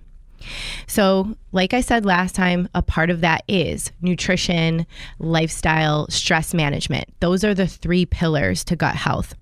So, 0.88 1.38
like 1.54 1.74
I 1.74 1.80
said 1.80 2.06
last 2.06 2.36
time, 2.36 2.68
a 2.76 2.82
part 2.82 3.10
of 3.10 3.22
that 3.22 3.44
is 3.48 3.92
nutrition, 4.02 4.86
lifestyle, 5.20 6.08
stress 6.10 6.54
management. 6.54 7.08
Those 7.22 7.46
are 7.46 7.54
the 7.54 7.68
three 7.68 8.06
pillars 8.06 8.64
to 8.66 8.76
gut 8.76 8.96
health 8.96 9.36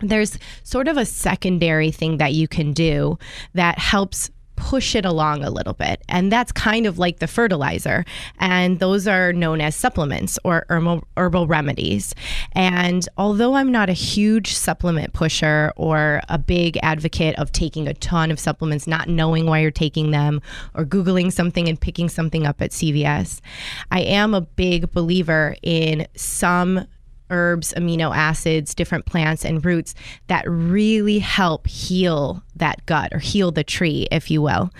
there's 0.00 0.38
sort 0.62 0.88
of 0.88 0.96
a 0.96 1.06
secondary 1.06 1.90
thing 1.90 2.18
that 2.18 2.32
you 2.32 2.48
can 2.48 2.72
do 2.72 3.18
that 3.54 3.78
helps 3.78 4.30
push 4.56 4.94
it 4.94 5.04
along 5.04 5.44
a 5.44 5.50
little 5.50 5.74
bit. 5.74 6.02
And 6.08 6.32
that's 6.32 6.50
kind 6.50 6.86
of 6.86 6.98
like 6.98 7.18
the 7.18 7.26
fertilizer. 7.26 8.04
And 8.38 8.78
those 8.80 9.06
are 9.06 9.32
known 9.32 9.60
as 9.60 9.76
supplements 9.76 10.38
or 10.44 10.66
herbal, 10.68 11.46
remedies. 11.46 12.14
And 12.52 13.06
although 13.16 13.54
I'm 13.54 13.70
not 13.70 13.90
a 13.90 13.94
huge 13.94 14.54
supplement 14.54 15.12
pusher 15.12 15.72
or 15.76 16.22
a 16.28 16.38
big 16.38 16.78
advocate 16.82 17.38
of 17.38 17.52
taking 17.52 17.86
a 17.86 17.94
ton 17.94 18.30
of 18.30 18.40
supplements, 18.40 18.86
not 18.86 19.08
knowing 19.08 19.46
why 19.46 19.60
you're 19.60 19.70
taking 19.70 20.10
them, 20.10 20.40
or 20.74 20.84
Googling 20.84 21.32
something 21.32 21.68
and 21.68 21.80
picking 21.80 22.08
something 22.08 22.46
up 22.46 22.60
at 22.60 22.70
CVS, 22.70 23.40
I 23.90 24.00
am 24.00 24.34
a 24.34 24.40
big 24.40 24.90
believer 24.90 25.56
in 25.62 26.06
some 26.16 26.86
herbs, 27.30 27.72
amino 27.76 28.14
acids, 28.14 28.74
different 28.74 29.06
plants 29.06 29.44
and 29.44 29.64
roots 29.64 29.94
that 30.28 30.44
really 30.48 31.18
help 31.18 31.66
heal 31.66 32.42
that 32.54 32.84
gut 32.86 33.12
or 33.12 33.18
heal 33.18 33.50
the 33.50 33.64
tree, 33.64 34.06
if 34.10 34.30
you 34.30 34.42
will. 34.42 34.70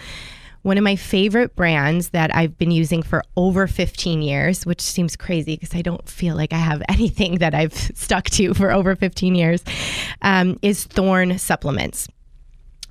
One 0.62 0.78
of 0.78 0.82
my 0.82 0.96
favorite 0.96 1.54
brands 1.54 2.08
that 2.08 2.34
I've 2.34 2.58
been 2.58 2.72
using 2.72 3.02
for 3.02 3.22
over 3.36 3.68
15 3.68 4.20
years, 4.20 4.66
which 4.66 4.80
seems 4.80 5.14
crazy 5.14 5.54
because 5.54 5.76
I 5.76 5.82
don't 5.82 6.08
feel 6.08 6.34
like 6.34 6.52
I 6.52 6.58
have 6.58 6.82
anything 6.88 7.38
that 7.38 7.54
I've 7.54 7.72
stuck 7.72 8.24
to 8.30 8.52
for 8.52 8.72
over 8.72 8.96
15 8.96 9.36
years, 9.36 9.62
um, 10.22 10.58
is 10.62 10.84
Thorne 10.84 11.38
Supplements. 11.38 12.08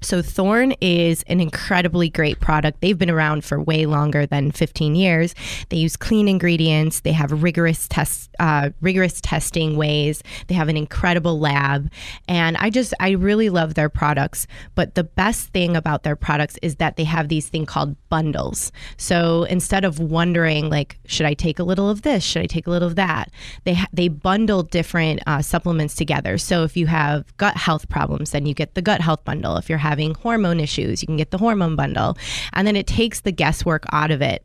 So 0.01 0.21
Thorne 0.21 0.73
is 0.81 1.23
an 1.27 1.39
incredibly 1.39 2.09
great 2.09 2.39
product. 2.39 2.81
They've 2.81 2.97
been 2.97 3.09
around 3.09 3.43
for 3.43 3.61
way 3.61 3.85
longer 3.85 4.25
than 4.25 4.51
15 4.51 4.95
years. 4.95 5.33
They 5.69 5.77
use 5.77 5.95
clean 5.95 6.27
ingredients. 6.27 6.99
They 6.99 7.11
have 7.11 7.43
rigorous 7.43 7.87
tests, 7.87 8.29
uh, 8.39 8.69
rigorous 8.81 9.19
testing 9.21 9.77
ways. 9.77 10.21
They 10.47 10.55
have 10.55 10.69
an 10.69 10.77
incredible 10.77 11.39
lab, 11.39 11.91
and 12.27 12.57
I 12.57 12.69
just 12.69 12.93
I 12.99 13.11
really 13.11 13.49
love 13.49 13.73
their 13.73 13.89
products. 13.89 14.47
But 14.75 14.95
the 14.95 15.03
best 15.03 15.49
thing 15.49 15.75
about 15.75 16.03
their 16.03 16.15
products 16.15 16.57
is 16.61 16.75
that 16.75 16.97
they 16.97 17.03
have 17.05 17.29
these 17.29 17.47
thing 17.47 17.65
called 17.65 17.95
bundles. 18.09 18.71
So 18.97 19.43
instead 19.43 19.85
of 19.85 19.99
wondering 19.99 20.69
like, 20.69 20.99
should 21.05 21.25
I 21.25 21.33
take 21.33 21.59
a 21.59 21.63
little 21.63 21.89
of 21.89 22.03
this? 22.03 22.23
Should 22.23 22.43
I 22.43 22.47
take 22.47 22.67
a 22.67 22.69
little 22.69 22.87
of 22.87 22.95
that? 22.95 23.31
They 23.63 23.73
ha- 23.73 23.87
they 23.91 24.07
bundle 24.07 24.63
different 24.63 25.21
uh, 25.25 25.41
supplements 25.41 25.95
together. 25.95 26.37
So 26.37 26.63
if 26.63 26.77
you 26.77 26.87
have 26.87 27.35
gut 27.37 27.57
health 27.57 27.89
problems, 27.89 28.31
then 28.31 28.45
you 28.45 28.53
get 28.53 28.75
the 28.75 28.81
gut 28.81 29.01
health 29.01 29.23
bundle. 29.23 29.57
If 29.57 29.69
you're 29.69 29.77
having 29.85 30.15
hormone 30.15 30.59
issues, 30.59 31.03
you 31.03 31.05
can 31.05 31.17
get 31.17 31.29
the 31.29 31.37
hormone 31.37 31.75
bundle. 31.75 32.17
And 32.53 32.67
then 32.67 32.75
it 32.75 32.87
takes 32.87 33.21
the 33.21 33.31
guesswork 33.31 33.85
out 33.91 34.09
of 34.09 34.21
it. 34.21 34.43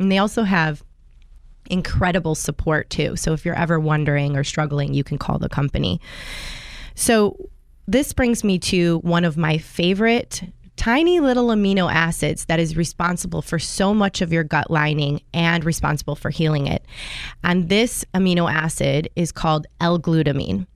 And 0.00 0.10
they 0.10 0.18
also 0.18 0.42
have 0.42 0.82
incredible 1.70 2.34
support 2.34 2.90
too. 2.90 3.14
So 3.14 3.32
if 3.32 3.44
you're 3.44 3.54
ever 3.58 3.78
wondering 3.78 4.36
or 4.36 4.42
struggling, 4.42 4.92
you 4.92 5.04
can 5.04 5.16
call 5.18 5.38
the 5.38 5.48
company. 5.48 6.00
So 6.96 7.36
this 7.86 8.12
brings 8.12 8.42
me 8.42 8.58
to 8.58 8.98
one 8.98 9.24
of 9.24 9.36
my 9.36 9.58
favorite 9.58 10.42
tiny 10.76 11.20
little 11.20 11.48
amino 11.48 11.92
acids 11.92 12.46
that 12.46 12.58
is 12.58 12.76
responsible 12.76 13.42
for 13.42 13.58
so 13.58 13.94
much 13.94 14.22
of 14.22 14.32
your 14.32 14.42
gut 14.42 14.70
lining 14.70 15.20
and 15.32 15.64
responsible 15.64 16.16
for 16.16 16.30
healing 16.30 16.66
it. 16.66 16.84
And 17.44 17.68
this 17.68 18.04
amino 18.14 18.50
acid 18.50 19.08
is 19.14 19.30
called 19.30 19.66
L-glutamine. 19.80 20.66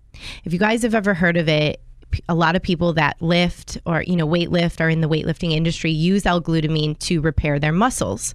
If 0.44 0.52
you 0.52 0.58
guys 0.58 0.82
have 0.82 0.94
ever 0.94 1.14
heard 1.14 1.36
of 1.36 1.48
it, 1.48 1.80
a 2.28 2.34
lot 2.34 2.56
of 2.56 2.62
people 2.62 2.92
that 2.94 3.20
lift 3.20 3.78
or 3.86 4.02
you 4.02 4.16
know 4.16 4.26
weight 4.26 4.50
lift 4.50 4.80
or 4.80 4.88
in 4.88 5.00
the 5.00 5.08
weightlifting 5.08 5.52
industry 5.52 5.90
use 5.90 6.26
L-glutamine 6.26 6.98
to 7.00 7.20
repair 7.20 7.58
their 7.58 7.72
muscles. 7.72 8.34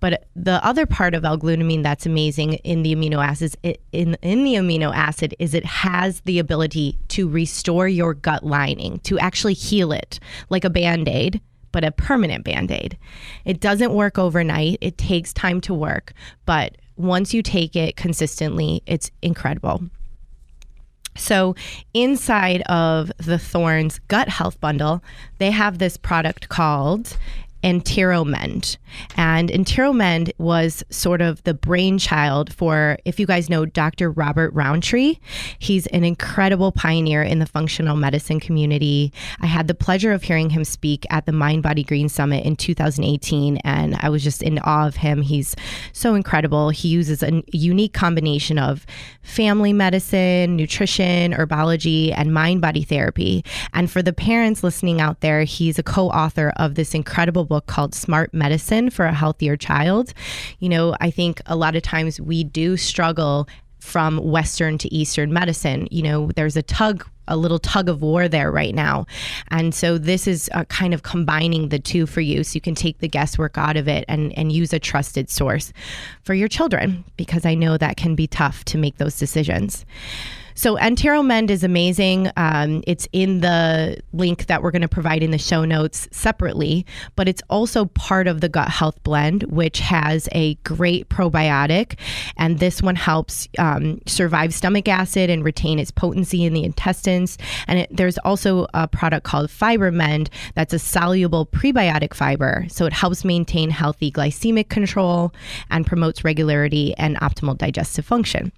But 0.00 0.26
the 0.36 0.64
other 0.64 0.86
part 0.86 1.14
of 1.14 1.24
L-glutamine 1.24 1.82
that's 1.82 2.06
amazing 2.06 2.54
in 2.54 2.82
the 2.82 2.94
amino 2.94 3.24
acids 3.24 3.56
in 3.92 4.16
in 4.22 4.44
the 4.44 4.54
amino 4.54 4.94
acid 4.94 5.34
is 5.38 5.54
it 5.54 5.64
has 5.64 6.20
the 6.20 6.38
ability 6.38 6.98
to 7.08 7.28
restore 7.28 7.88
your 7.88 8.14
gut 8.14 8.44
lining, 8.44 8.98
to 9.00 9.18
actually 9.18 9.54
heal 9.54 9.92
it 9.92 10.18
like 10.50 10.64
a 10.64 10.70
band-aid 10.70 11.40
but 11.72 11.84
a 11.84 11.90
permanent 11.90 12.44
band 12.44 12.70
aid. 12.70 12.98
It 13.46 13.58
doesn't 13.58 13.94
work 13.94 14.18
overnight, 14.18 14.76
it 14.82 14.98
takes 14.98 15.32
time 15.32 15.60
to 15.62 15.74
work, 15.74 16.12
but 16.44 16.76
once 16.96 17.32
you 17.32 17.42
take 17.42 17.74
it 17.74 17.96
consistently, 17.96 18.82
it's 18.86 19.10
incredible. 19.22 19.82
So, 21.14 21.54
inside 21.92 22.62
of 22.62 23.12
the 23.18 23.38
Thorne's 23.38 23.98
Gut 24.08 24.28
Health 24.28 24.60
Bundle, 24.60 25.02
they 25.38 25.50
have 25.50 25.78
this 25.78 25.96
product 25.96 26.48
called 26.48 27.16
Enteromend. 27.62 28.76
And 29.16 29.48
Enteromend 29.48 30.32
was 30.38 30.84
sort 30.90 31.20
of 31.20 31.42
the 31.44 31.54
brainchild 31.54 32.52
for, 32.52 32.98
if 33.04 33.18
you 33.18 33.26
guys 33.26 33.48
know 33.48 33.64
Dr. 33.64 34.10
Robert 34.10 34.52
Rountree, 34.52 35.18
he's 35.58 35.86
an 35.88 36.04
incredible 36.04 36.72
pioneer 36.72 37.22
in 37.22 37.38
the 37.38 37.46
functional 37.46 37.96
medicine 37.96 38.40
community. 38.40 39.12
I 39.40 39.46
had 39.46 39.68
the 39.68 39.74
pleasure 39.74 40.12
of 40.12 40.22
hearing 40.22 40.50
him 40.50 40.64
speak 40.64 41.06
at 41.10 41.26
the 41.26 41.32
Mind 41.32 41.62
Body 41.62 41.84
Green 41.84 42.08
Summit 42.08 42.44
in 42.44 42.56
2018, 42.56 43.58
and 43.58 43.96
I 44.00 44.08
was 44.08 44.22
just 44.22 44.42
in 44.42 44.58
awe 44.60 44.86
of 44.86 44.96
him. 44.96 45.22
He's 45.22 45.56
so 45.92 46.14
incredible. 46.14 46.70
He 46.70 46.88
uses 46.88 47.22
a 47.22 47.42
unique 47.52 47.92
combination 47.92 48.58
of 48.58 48.86
family 49.22 49.72
medicine, 49.72 50.56
nutrition, 50.56 51.32
herbology, 51.32 52.12
and 52.16 52.34
mind 52.34 52.60
body 52.60 52.82
therapy. 52.82 53.44
And 53.72 53.90
for 53.90 54.02
the 54.02 54.12
parents 54.12 54.62
listening 54.62 55.00
out 55.00 55.20
there, 55.20 55.44
he's 55.44 55.78
a 55.78 55.82
co 55.82 56.08
author 56.08 56.52
of 56.56 56.74
this 56.74 56.94
incredible 56.94 57.44
book 57.52 57.66
called 57.66 57.94
Smart 57.94 58.32
Medicine 58.32 58.88
for 58.88 59.04
a 59.04 59.12
Healthier 59.12 59.58
Child. 59.58 60.14
You 60.60 60.70
know, 60.70 60.96
I 61.02 61.10
think 61.10 61.42
a 61.44 61.54
lot 61.54 61.76
of 61.76 61.82
times 61.82 62.18
we 62.18 62.44
do 62.44 62.78
struggle 62.78 63.46
from 63.78 64.16
Western 64.16 64.78
to 64.78 64.94
Eastern 64.94 65.34
medicine. 65.34 65.86
You 65.90 66.02
know, 66.02 66.30
there's 66.34 66.56
a 66.56 66.62
tug, 66.62 67.06
a 67.28 67.36
little 67.36 67.58
tug 67.58 67.90
of 67.90 68.00
war 68.00 68.26
there 68.26 68.50
right 68.50 68.74
now. 68.74 69.04
And 69.48 69.74
so 69.74 69.98
this 69.98 70.26
is 70.26 70.48
uh, 70.54 70.64
kind 70.64 70.94
of 70.94 71.02
combining 71.02 71.68
the 71.68 71.78
two 71.78 72.06
for 72.06 72.22
you 72.22 72.42
so 72.42 72.54
you 72.54 72.62
can 72.62 72.74
take 72.74 73.00
the 73.00 73.08
guesswork 73.08 73.58
out 73.58 73.76
of 73.76 73.86
it 73.86 74.06
and, 74.08 74.32
and 74.38 74.50
use 74.50 74.72
a 74.72 74.78
trusted 74.78 75.28
source 75.28 75.74
for 76.22 76.32
your 76.32 76.48
children 76.48 77.04
because 77.18 77.44
I 77.44 77.54
know 77.54 77.76
that 77.76 77.98
can 77.98 78.14
be 78.14 78.26
tough 78.26 78.64
to 78.64 78.78
make 78.78 78.96
those 78.96 79.18
decisions. 79.18 79.84
So 80.54 80.76
EnteroMend 80.76 81.50
is 81.50 81.64
amazing. 81.64 82.30
Um, 82.36 82.82
it's 82.86 83.08
in 83.12 83.40
the 83.40 84.00
link 84.12 84.46
that 84.46 84.62
we're 84.62 84.70
going 84.70 84.82
to 84.82 84.88
provide 84.88 85.22
in 85.22 85.30
the 85.30 85.38
show 85.38 85.64
notes 85.64 86.08
separately, 86.10 86.86
but 87.16 87.28
it's 87.28 87.42
also 87.48 87.86
part 87.86 88.26
of 88.26 88.40
the 88.40 88.48
gut 88.48 88.68
health 88.68 89.02
blend, 89.02 89.44
which 89.44 89.80
has 89.80 90.28
a 90.32 90.54
great 90.56 91.08
probiotic. 91.08 91.98
And 92.36 92.58
this 92.58 92.82
one 92.82 92.96
helps 92.96 93.48
um, 93.58 94.00
survive 94.06 94.54
stomach 94.54 94.88
acid 94.88 95.30
and 95.30 95.44
retain 95.44 95.78
its 95.78 95.90
potency 95.90 96.44
in 96.44 96.52
the 96.52 96.64
intestines. 96.64 97.38
And 97.66 97.80
it, 97.80 97.88
there's 97.90 98.18
also 98.18 98.66
a 98.74 98.88
product 98.88 99.24
called 99.24 99.48
FiberMend 99.48 100.28
that's 100.54 100.74
a 100.74 100.78
soluble 100.78 101.46
prebiotic 101.46 102.14
fiber. 102.14 102.66
So 102.68 102.86
it 102.86 102.92
helps 102.92 103.24
maintain 103.24 103.70
healthy 103.70 104.10
glycemic 104.10 104.68
control 104.68 105.32
and 105.70 105.86
promotes 105.86 106.24
regularity 106.24 106.94
and 106.98 107.16
optimal 107.16 107.56
digestive 107.56 108.04
function. 108.04 108.52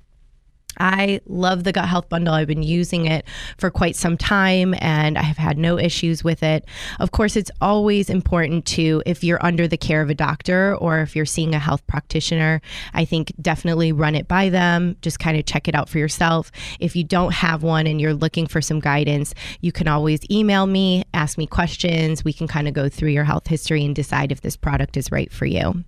I 0.79 1.21
love 1.27 1.65
the 1.65 1.73
gut 1.73 1.89
health 1.89 2.09
bundle. 2.09 2.35
I've 2.35 2.49
been 2.49 2.63
using 2.63 3.07
it 3.07 3.25
for 3.59 3.71
quite 3.71 3.97
some 3.97 4.17
time 4.17 4.75
and 4.79 5.17
I 5.17 5.23
have 5.23 5.37
had 5.37 5.59
no 5.59 5.79
issues 5.79 6.25
with 6.25 6.43
it. 6.43 6.65
Of 7.01 7.13
course, 7.13 7.37
it's 7.37 7.51
always 7.61 8.11
important 8.11 8.67
to, 8.67 9.03
if 9.07 9.23
you're 9.23 9.45
under 9.45 9.69
the 9.69 9.77
care 9.77 10.03
of 10.03 10.11
a 10.11 10.15
doctor 10.15 10.77
or 10.77 11.01
if 11.01 11.15
you're 11.15 11.27
seeing 11.27 11.55
a 11.55 11.59
health 11.59 11.87
practitioner, 11.87 12.61
I 12.93 13.05
think 13.05 13.33
definitely 13.41 13.93
run 13.93 14.15
it 14.15 14.29
by 14.29 14.49
them. 14.49 14.97
Just 15.03 15.19
kind 15.19 15.39
of 15.39 15.47
check 15.47 15.69
it 15.69 15.75
out 15.75 15.89
for 15.89 15.99
yourself. 15.99 16.51
If 16.81 16.97
you 16.97 17.05
don't 17.05 17.33
have 17.33 17.63
one 17.63 17.87
and 17.87 18.01
you're 18.01 18.15
looking 18.15 18.47
for 18.47 18.61
some 18.61 18.81
guidance, 18.81 19.35
you 19.61 19.73
can 19.73 19.89
always 19.89 20.21
email 20.31 20.67
me, 20.67 21.05
ask 21.15 21.39
me 21.39 21.47
questions. 21.47 22.25
We 22.25 22.33
can 22.33 22.49
kind 22.49 22.69
of 22.69 22.75
go 22.75 22.89
through 22.89 23.11
your 23.11 23.25
health 23.25 23.47
history 23.47 23.85
and 23.85 23.95
decide 23.95 24.33
if 24.33 24.41
this 24.41 24.57
product 24.57 24.97
is 24.97 25.13
right 25.13 25.33
for 25.33 25.47
you, 25.47 25.85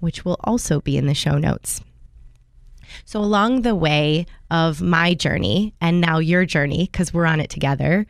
which 0.00 0.24
will 0.24 0.38
also 0.44 0.80
be 0.80 0.96
in 0.96 1.06
the 1.06 1.14
show 1.14 1.38
notes. 1.38 1.80
So, 3.04 3.20
along 3.20 3.62
the 3.62 3.74
way 3.74 4.26
of 4.50 4.80
my 4.80 5.14
journey 5.14 5.74
and 5.80 6.00
now 6.00 6.18
your 6.18 6.44
journey, 6.44 6.88
because 6.90 7.12
we're 7.12 7.26
on 7.26 7.40
it 7.40 7.50
together, 7.50 8.06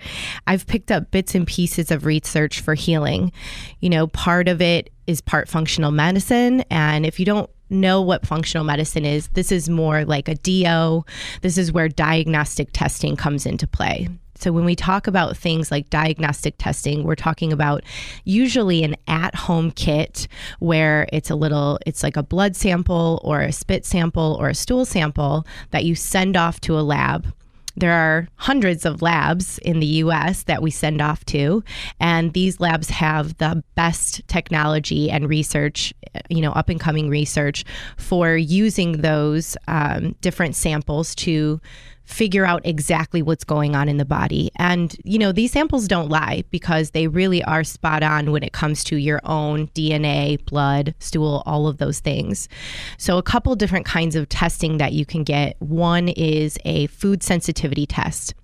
I've 0.47 0.67
picked 0.67 0.91
up 0.91 1.11
bits 1.11 1.35
and 1.35 1.47
pieces 1.47 1.91
of 1.91 2.05
research 2.05 2.61
for 2.61 2.75
healing. 2.75 3.33
You 3.81 3.91
know, 3.91 4.07
part 4.09 4.49
of 4.49 4.61
it 4.61 4.91
is 5.07 5.21
part 5.21 5.49
functional 5.49 5.91
medicine. 5.91 6.63
And 6.71 7.07
if 7.07 7.19
you 7.19 7.27
don't 7.27 7.51
know 7.71 8.01
what 8.03 8.27
functional 8.27 8.65
medicine 8.65 9.05
is, 9.05 9.29
this 9.29 9.51
is 9.51 9.69
more 9.69 10.05
like 10.05 10.29
a 10.29 10.35
DO. 10.35 11.05
This 11.43 11.59
is 11.59 11.73
where 11.73 11.89
diagnostic 11.89 12.71
testing 12.73 13.17
comes 13.17 13.47
into 13.47 13.67
play. 13.67 14.09
So, 14.39 14.53
when 14.53 14.65
we 14.65 14.77
talk 14.77 15.07
about 15.07 15.37
things 15.37 15.71
like 15.71 15.91
diagnostic 15.91 16.55
testing, 16.59 17.05
we're 17.05 17.15
talking 17.15 17.53
about 17.53 17.83
usually 18.25 18.83
an 18.83 18.97
at 19.07 19.35
home 19.35 19.71
kit 19.71 20.29
where 20.59 21.07
it's 21.13 21.31
a 21.31 21.37
little, 21.37 21.79
it's 21.87 22.03
like 22.03 22.17
a 22.17 22.23
blood 22.23 22.57
sample 22.57 23.21
or 23.25 23.41
a 23.41 23.53
spit 23.53 23.85
sample 23.85 24.37
or 24.41 24.49
a 24.49 24.55
stool 24.55 24.85
sample 24.85 25.47
that 25.71 25.85
you 25.85 25.95
send 25.95 26.37
off 26.37 26.61
to 26.61 26.79
a 26.79 26.83
lab. 26.83 27.33
There 27.79 27.93
are 27.93 28.29
hundreds 28.37 28.87
of 28.87 29.03
labs 29.03 29.59
in 29.59 29.81
the 29.81 29.87
US 29.87 30.45
that 30.45 30.63
we 30.63 30.71
send 30.71 31.03
off 31.03 31.25
to, 31.27 31.63
and 32.01 32.33
these 32.33 32.59
labs 32.59 32.89
have 32.89 33.37
the 33.37 33.63
best 33.75 34.27
technology 34.29 35.11
and 35.11 35.29
research, 35.29 35.93
you 36.31 36.41
know, 36.41 36.53
up 36.53 36.71
and 36.71 36.81
coming 36.81 37.11
research 37.11 37.65
for 37.99 38.35
using 38.35 39.03
those 39.03 39.59
um, 39.69 40.17
different 40.23 40.57
samples 40.57 41.15
to 41.17 41.61
figure 42.07 42.47
out 42.47 42.65
exactly 42.65 43.21
what's 43.21 43.45
going 43.45 43.77
on 43.77 43.89
in 43.89 43.97
the 43.97 44.05
body. 44.05 44.51
And, 44.57 44.97
you 45.05 45.19
know, 45.19 45.33
these 45.33 45.53
samples 45.53 45.87
don't 45.89 46.09
lie 46.09 46.45
because 46.51 46.93
they 46.93 47.09
really 47.09 47.43
are 47.45 47.65
spot 47.65 48.03
on 48.03 48.33
when 48.33 48.43
it 48.43 48.53
comes 48.53 48.85
to 48.85 48.97
your 48.97 49.21
own 49.25 49.67
DNA, 49.69 50.43
blood, 50.47 50.95
stool, 51.01 51.43
all 51.47 51.67
of 51.67 51.79
those 51.79 52.01
things. 52.01 52.49
So, 52.97 53.19
a 53.19 53.23
couple 53.23 53.55
different 53.57 53.87
kinds 53.87 54.17
of 54.17 54.29
testing 54.29 54.79
that 54.79 54.93
you 54.93 55.05
can 55.05 55.25
get. 55.25 55.57
One 55.61 56.09
is 56.09 56.59
a 56.65 56.87
food 56.87 57.23
sensitivity 57.23 57.87
test. 57.87 58.35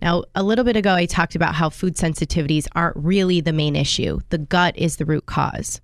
Now, 0.00 0.24
a 0.34 0.42
little 0.42 0.64
bit 0.64 0.76
ago, 0.76 0.94
I 0.94 1.06
talked 1.06 1.34
about 1.34 1.54
how 1.54 1.68
food 1.68 1.96
sensitivities 1.96 2.66
aren't 2.74 2.96
really 2.96 3.40
the 3.40 3.52
main 3.52 3.76
issue, 3.76 4.20
the 4.30 4.38
gut 4.38 4.76
is 4.78 4.96
the 4.96 5.04
root 5.04 5.26
cause. 5.26 5.80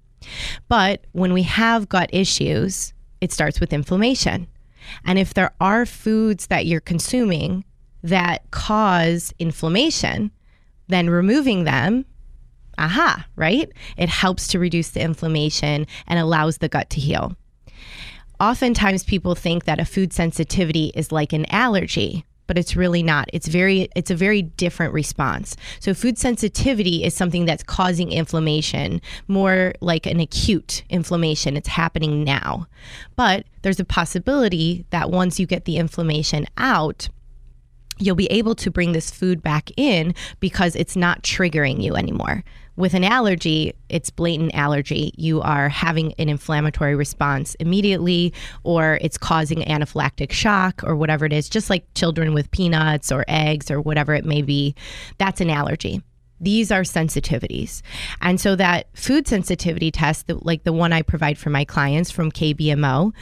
But 0.69 1.05
when 1.13 1.33
we 1.33 1.43
have 1.43 1.89
gut 1.89 2.11
issues, 2.13 2.95
it 3.21 3.33
starts 3.33 3.61
with 3.61 3.73
inflammation. 3.73 4.49
And 5.05 5.19
if 5.19 5.35
there 5.35 5.53
are 5.61 5.87
foods 5.87 6.47
that 6.49 6.67
you're 6.67 6.81
consuming 6.81 7.65
that 8.03 8.51
cause 8.51 9.33
inflammation, 9.39 10.31
then 10.89 11.09
removing 11.09 11.65
them, 11.65 12.05
aha, 12.79 13.27
right? 13.37 13.71
It 13.97 14.09
helps 14.09 14.49
to 14.49 14.59
reduce 14.59 14.91
the 14.91 15.03
inflammation 15.03 15.87
and 16.07 16.19
allows 16.19 16.59
the 16.59 16.69
gut 16.69 16.91
to 16.91 17.01
heal. 17.01 17.37
Oftentimes 18.41 19.05
people 19.05 19.35
think 19.35 19.65
that 19.65 19.81
a 19.81 19.85
food 19.85 20.13
sensitivity 20.13 20.93
is 20.95 21.13
like 21.13 21.33
an 21.33 21.47
allergy 21.51 22.25
but 22.47 22.59
it's 22.59 22.77
really 22.77 23.03
not. 23.03 23.29
It's 23.33 23.49
very 23.49 23.89
it's 23.95 24.11
a 24.11 24.17
very 24.17 24.43
different 24.43 24.93
response. 24.93 25.57
So 25.81 25.95
food 25.95 26.19
sensitivity 26.19 27.05
is 27.05 27.15
something 27.15 27.45
that's 27.45 27.63
causing 27.63 28.13
inflammation, 28.13 29.01
more 29.29 29.73
like 29.81 30.07
an 30.07 30.21
acute 30.21 30.85
inflammation. 30.91 31.57
It's 31.57 31.69
happening 31.69 32.25
now. 32.25 32.67
But 33.17 33.47
there's 33.63 33.81
a 33.81 33.85
possibility 33.85 34.85
that 34.91 35.11
once 35.11 35.41
you 35.41 35.47
get 35.47 35.65
the 35.65 35.77
inflammation 35.77 36.47
out, 36.59 37.09
you'll 37.99 38.17
be 38.17 38.27
able 38.27 38.55
to 38.57 38.71
bring 38.71 38.93
this 38.93 39.11
food 39.11 39.43
back 39.43 39.71
in 39.77 40.15
because 40.41 40.75
it's 40.77 40.97
not 40.97 41.23
triggering 41.23 41.83
you 41.83 41.95
anymore. 41.95 42.45
With 42.77 42.95
an 42.95 43.05
allergy, 43.05 43.73
it's 43.89 44.11
blatant 44.11 44.55
allergy. 44.55 45.13
You 45.17 45.41
are 45.43 45.69
having 45.69 46.13
an 46.15 46.29
inflammatory 46.29 46.97
response 46.97 47.55
immediately, 47.57 48.33
or 48.65 48.99
it's 49.01 49.17
causing 49.17 49.61
anaphylactic 49.61 50.33
shock, 50.33 50.83
or 50.85 50.97
whatever 50.97 51.25
it 51.25 51.33
is, 51.33 51.49
just 51.49 51.71
like 51.71 51.87
children 51.95 52.35
with 52.35 52.51
peanuts 52.51 53.13
or 53.13 53.25
eggs 53.29 53.71
or 53.71 53.81
whatever 53.81 54.13
it 54.13 54.25
may 54.25 54.43
be. 54.43 54.75
That's 55.19 55.41
an 55.41 55.51
allergy. 55.51 56.03
These 56.41 56.73
are 56.73 56.83
sensitivities. 56.83 57.81
And 58.21 58.41
so 58.41 58.57
that 58.57 58.89
food 58.95 59.29
sensitivity 59.29 59.93
test, 59.93 60.29
like 60.29 60.65
the 60.65 60.73
one 60.73 60.93
I 60.93 61.03
provide 61.03 61.39
for 61.39 61.51
my 61.51 61.65
clients 61.65 62.11
from 62.11 62.33
KBMO, 62.33 63.13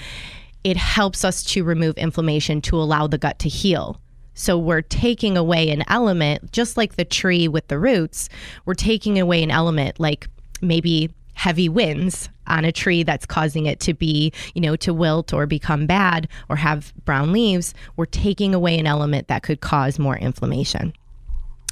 it 0.65 0.77
helps 0.77 1.25
us 1.25 1.43
to 1.45 1.63
remove 1.63 1.99
inflammation 1.99 2.63
to 2.63 2.77
allow 2.77 3.07
the 3.07 3.19
gut 3.19 3.39
to 3.41 3.49
heal. 3.49 4.01
So 4.35 4.59
we're 4.59 4.83
taking 4.83 5.37
away 5.37 5.71
an 5.71 5.85
element, 5.89 6.53
just 6.53 6.77
like 6.77 6.97
the 6.97 7.05
tree 7.05 7.49
with 7.49 7.69
the 7.69 7.79
roots, 7.79 8.29
we're 8.65 8.75
taking 8.75 9.19
away 9.19 9.43
an 9.43 9.51
element 9.51 10.01
like 10.01 10.29
maybe 10.61 11.11
heavy 11.35 11.69
winds 11.69 12.29
on 12.47 12.65
a 12.65 12.73
tree 12.73 13.03
that's 13.03 13.27
causing 13.27 13.67
it 13.67 13.81
to 13.81 13.95
be, 13.95 14.33
you 14.55 14.61
know, 14.61 14.77
to 14.77 14.93
wilt 14.93 15.33
or 15.33 15.47
become 15.47 15.87
bad 15.87 16.29
or 16.49 16.57
have 16.57 16.93
brown 17.05 17.33
leaves. 17.33 17.75
We're 17.97 18.07
taking 18.07 18.55
away 18.55 18.79
an 18.79 18.87
element 18.87 19.29
that 19.29 19.43
could 19.43 19.61
cause 19.61 19.99
more 19.99 20.17
inflammation 20.17 20.93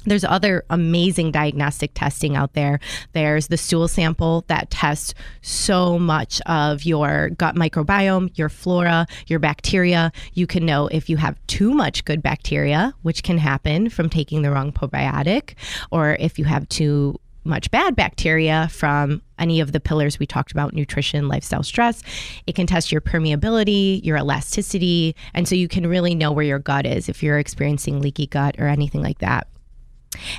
there's 0.05 0.23
other 0.23 0.63
amazing 0.69 1.31
diagnostic 1.31 1.91
testing 1.93 2.35
out 2.35 2.53
there. 2.53 2.79
There's 3.13 3.47
the 3.47 3.57
stool 3.57 3.87
sample 3.87 4.45
that 4.47 4.69
tests 4.69 5.13
so 5.41 5.99
much 5.99 6.41
of 6.45 6.83
your 6.83 7.29
gut 7.31 7.55
microbiome, 7.55 8.37
your 8.37 8.49
flora, 8.49 9.05
your 9.27 9.39
bacteria. 9.39 10.11
You 10.33 10.47
can 10.47 10.65
know 10.65 10.87
if 10.87 11.09
you 11.09 11.17
have 11.17 11.37
too 11.47 11.73
much 11.73 12.05
good 12.05 12.21
bacteria, 12.21 12.93
which 13.03 13.23
can 13.23 13.37
happen 13.37 13.89
from 13.89 14.09
taking 14.09 14.41
the 14.41 14.51
wrong 14.51 14.71
probiotic, 14.71 15.53
or 15.91 16.17
if 16.19 16.39
you 16.39 16.45
have 16.45 16.67
too 16.69 17.19
much 17.43 17.71
bad 17.71 17.95
bacteria 17.95 18.67
from 18.71 19.19
any 19.39 19.59
of 19.59 19.71
the 19.71 19.79
pillars 19.79 20.19
we 20.19 20.27
talked 20.27 20.51
about 20.51 20.75
nutrition, 20.75 21.27
lifestyle, 21.27 21.63
stress. 21.63 22.03
It 22.45 22.53
can 22.53 22.67
test 22.67 22.91
your 22.91 23.01
permeability, 23.01 24.03
your 24.03 24.17
elasticity. 24.17 25.15
And 25.33 25.47
so 25.47 25.55
you 25.55 25.67
can 25.67 25.87
really 25.87 26.13
know 26.13 26.31
where 26.31 26.45
your 26.45 26.59
gut 26.59 26.85
is 26.85 27.09
if 27.09 27.23
you're 27.23 27.39
experiencing 27.39 27.99
leaky 27.99 28.27
gut 28.27 28.57
or 28.59 28.67
anything 28.67 29.01
like 29.01 29.17
that 29.19 29.47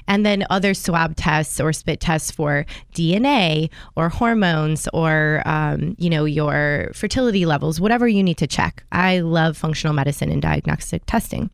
and 0.07 0.25
then 0.25 0.45
other 0.51 0.75
swab 0.75 1.17
tests 1.17 1.61
or 1.61 1.73
spit 1.73 2.01
tests 2.01 2.31
for 2.31 2.67
DNA 2.95 3.71
or 3.97 4.09
hormones 4.09 4.89
or 4.93 5.43
um, 5.47 5.95
you 5.99 6.11
know 6.11 6.25
your 6.25 6.91
fertility 6.95 7.47
levels, 7.47 7.81
whatever 7.81 8.07
you 8.09 8.23
need 8.23 8.39
to 8.39 8.47
check. 8.47 8.85
I 8.93 9.21
love 9.21 9.57
functional 9.57 9.95
medicine 9.95 10.31
and 10.31 10.43
diagnostic 10.43 11.03
testing. 11.07 11.51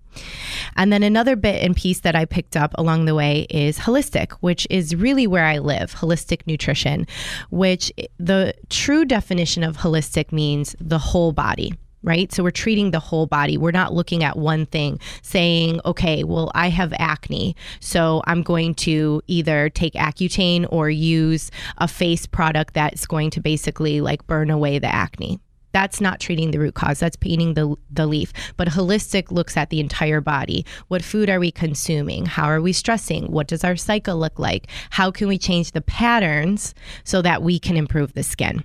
And 0.77 0.93
then 0.93 1.03
another 1.03 1.37
bit 1.37 1.63
and 1.63 1.77
piece 1.77 2.01
that 2.01 2.17
I 2.17 2.25
picked 2.25 2.57
up 2.57 2.75
along 2.77 3.05
the 3.05 3.15
way 3.15 3.47
is 3.51 3.79
holistic, 3.79 4.33
which 4.41 4.67
is 4.71 4.97
really 4.97 5.27
where 5.27 5.45
I 5.45 5.59
live, 5.59 5.95
holistic 5.95 6.47
nutrition, 6.47 7.07
which 7.51 7.93
the 8.19 8.55
true 8.69 9.05
definition 9.05 9.63
of 9.63 9.77
holistic 9.77 10.33
means 10.33 10.75
the 10.81 10.99
whole 10.99 11.33
body 11.33 11.75
right? 12.09 12.33
So 12.33 12.43
we're 12.43 12.51
treating 12.51 12.91
the 12.91 12.99
whole 12.99 13.27
body. 13.27 13.59
We're 13.59 13.71
not 13.71 13.93
looking 13.93 14.25
at 14.25 14.39
one 14.39 14.65
thing, 14.65 14.99
saying, 15.21 15.81
okay, 15.85 16.25
well, 16.25 16.51
I 16.55 16.71
have 16.71 16.95
acne. 16.99 17.55
So 17.81 18.23
I'm 18.27 18.43
going 18.43 18.75
to 18.77 19.21
either 19.27 19.69
take 19.69 19.93
Accutane 19.93 20.67
or 20.71 20.89
use 20.89 21.51
a 21.77 21.87
face 21.87 22.25
product 22.27 22.73
that's 22.73 23.07
going 23.07 23.29
to 23.33 23.41
basically 23.41 24.01
like 24.01 24.27
burn 24.27 24.49
away 24.49 24.79
the 24.79 24.93
acne. 24.93 25.39
That's 25.73 26.01
not 26.01 26.19
treating 26.19 26.51
the 26.51 26.59
root 26.59 26.75
cause. 26.75 26.99
That's 26.99 27.17
painting 27.17 27.53
the, 27.53 27.77
the 27.91 28.07
leaf. 28.07 28.33
But 28.57 28.69
holistic 28.69 29.31
looks 29.31 29.55
at 29.55 29.69
the 29.69 29.81
entire 29.81 30.23
body. 30.23 30.65
What 30.89 31.05
food 31.05 31.29
are 31.29 31.39
we 31.39 31.51
consuming? 31.51 32.25
How 32.25 32.47
are 32.47 32.63
we 32.63 32.73
stressing? 32.73 33.31
What 33.31 33.49
does 33.49 33.65
our 33.65 33.77
cycle 33.77 34.17
look 34.17 34.39
like? 34.39 34.67
How 34.89 35.11
can 35.11 35.29
we 35.29 35.37
change 35.37 35.73
the 35.73 35.83
patterns 35.83 36.75
so 37.05 37.21
that 37.21 37.43
we 37.43 37.59
can 37.59 37.77
improve 37.77 38.15
the 38.15 38.23
skin? 38.23 38.65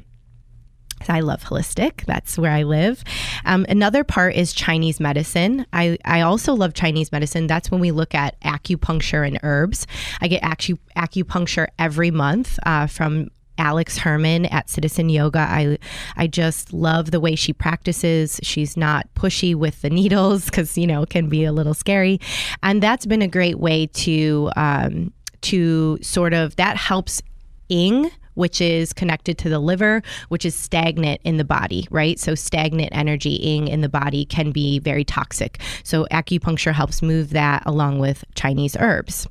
I 1.10 1.22
love 1.22 1.44
holistic. 1.44 2.06
That's 2.06 2.38
where 2.38 2.52
I 2.52 2.64
live. 2.64 3.04
Um, 3.46 3.66
another 3.70 4.04
part 4.04 4.36
is 4.36 4.54
Chinese 4.54 5.00
medicine. 5.00 5.66
I, 5.74 5.98
I 6.06 6.22
also 6.22 6.54
love 6.54 6.74
Chinese 6.74 7.12
medicine. 7.12 7.48
That's 7.48 7.72
when 7.72 7.80
we 7.80 7.92
look 7.92 8.16
at 8.16 8.40
acupuncture 8.42 9.28
and 9.28 9.40
herbs. 9.44 9.88
I 10.22 10.28
get 10.28 10.42
acu- 10.44 10.80
acupuncture 10.96 11.68
every 11.78 12.12
month 12.12 12.60
uh, 12.66 12.88
from 12.88 13.30
Alex 13.58 13.98
Herman 13.98 14.46
at 14.48 14.70
Citizen 14.70 15.10
Yoga. 15.10 15.40
I 15.40 15.78
I 16.18 16.28
just 16.28 16.74
love 16.74 17.12
the 17.12 17.20
way 17.20 17.36
she 17.36 17.54
practices. 17.54 18.40
She's 18.42 18.76
not 18.76 19.08
pushy 19.16 19.56
with 19.56 19.82
the 19.82 19.90
needles 19.90 20.46
because 20.46 20.78
you 20.78 20.88
know 20.88 21.06
can 21.06 21.30
be 21.30 21.44
a 21.44 21.52
little 21.52 21.74
scary, 21.74 22.20
and 22.62 22.82
that's 22.82 23.06
been 23.06 23.22
a 23.22 23.28
great 23.28 23.60
way 23.60 23.88
to 23.88 24.50
um, 24.56 25.14
to 25.42 26.00
sort 26.02 26.34
of 26.34 26.56
that 26.56 26.78
helps 26.78 27.22
ing 27.70 28.10
which 28.36 28.62
is 28.62 28.94
connected 28.94 29.38
to 29.40 29.50
the 29.50 29.60
liver, 29.60 30.02
which 30.30 30.46
is 30.46 30.56
stagnant 30.56 31.22
in 31.24 31.38
the 31.38 31.44
body, 31.44 31.88
right? 31.92 32.20
So, 32.20 32.36
stagnant 32.36 32.90
energy 32.94 33.36
in 33.36 33.82
the 33.82 33.90
body 33.90 34.26
can 34.26 34.52
be 34.52 34.80
very 34.80 35.04
toxic. 35.04 35.60
So, 35.84 36.06
acupuncture 36.12 36.74
helps 36.74 37.02
move 37.02 37.32
that 37.32 37.64
along 37.66 38.00
with 38.00 38.24
Chinese 38.36 38.76
herbs. 38.80 39.28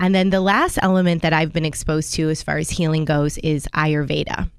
And 0.00 0.14
then 0.14 0.30
the 0.30 0.40
last 0.40 0.78
element 0.82 1.22
that 1.22 1.32
I've 1.32 1.52
been 1.52 1.64
exposed 1.64 2.14
to 2.14 2.30
as 2.30 2.42
far 2.42 2.58
as 2.58 2.70
healing 2.70 3.04
goes 3.04 3.38
is 3.38 3.66
Ayurveda. 3.74 4.50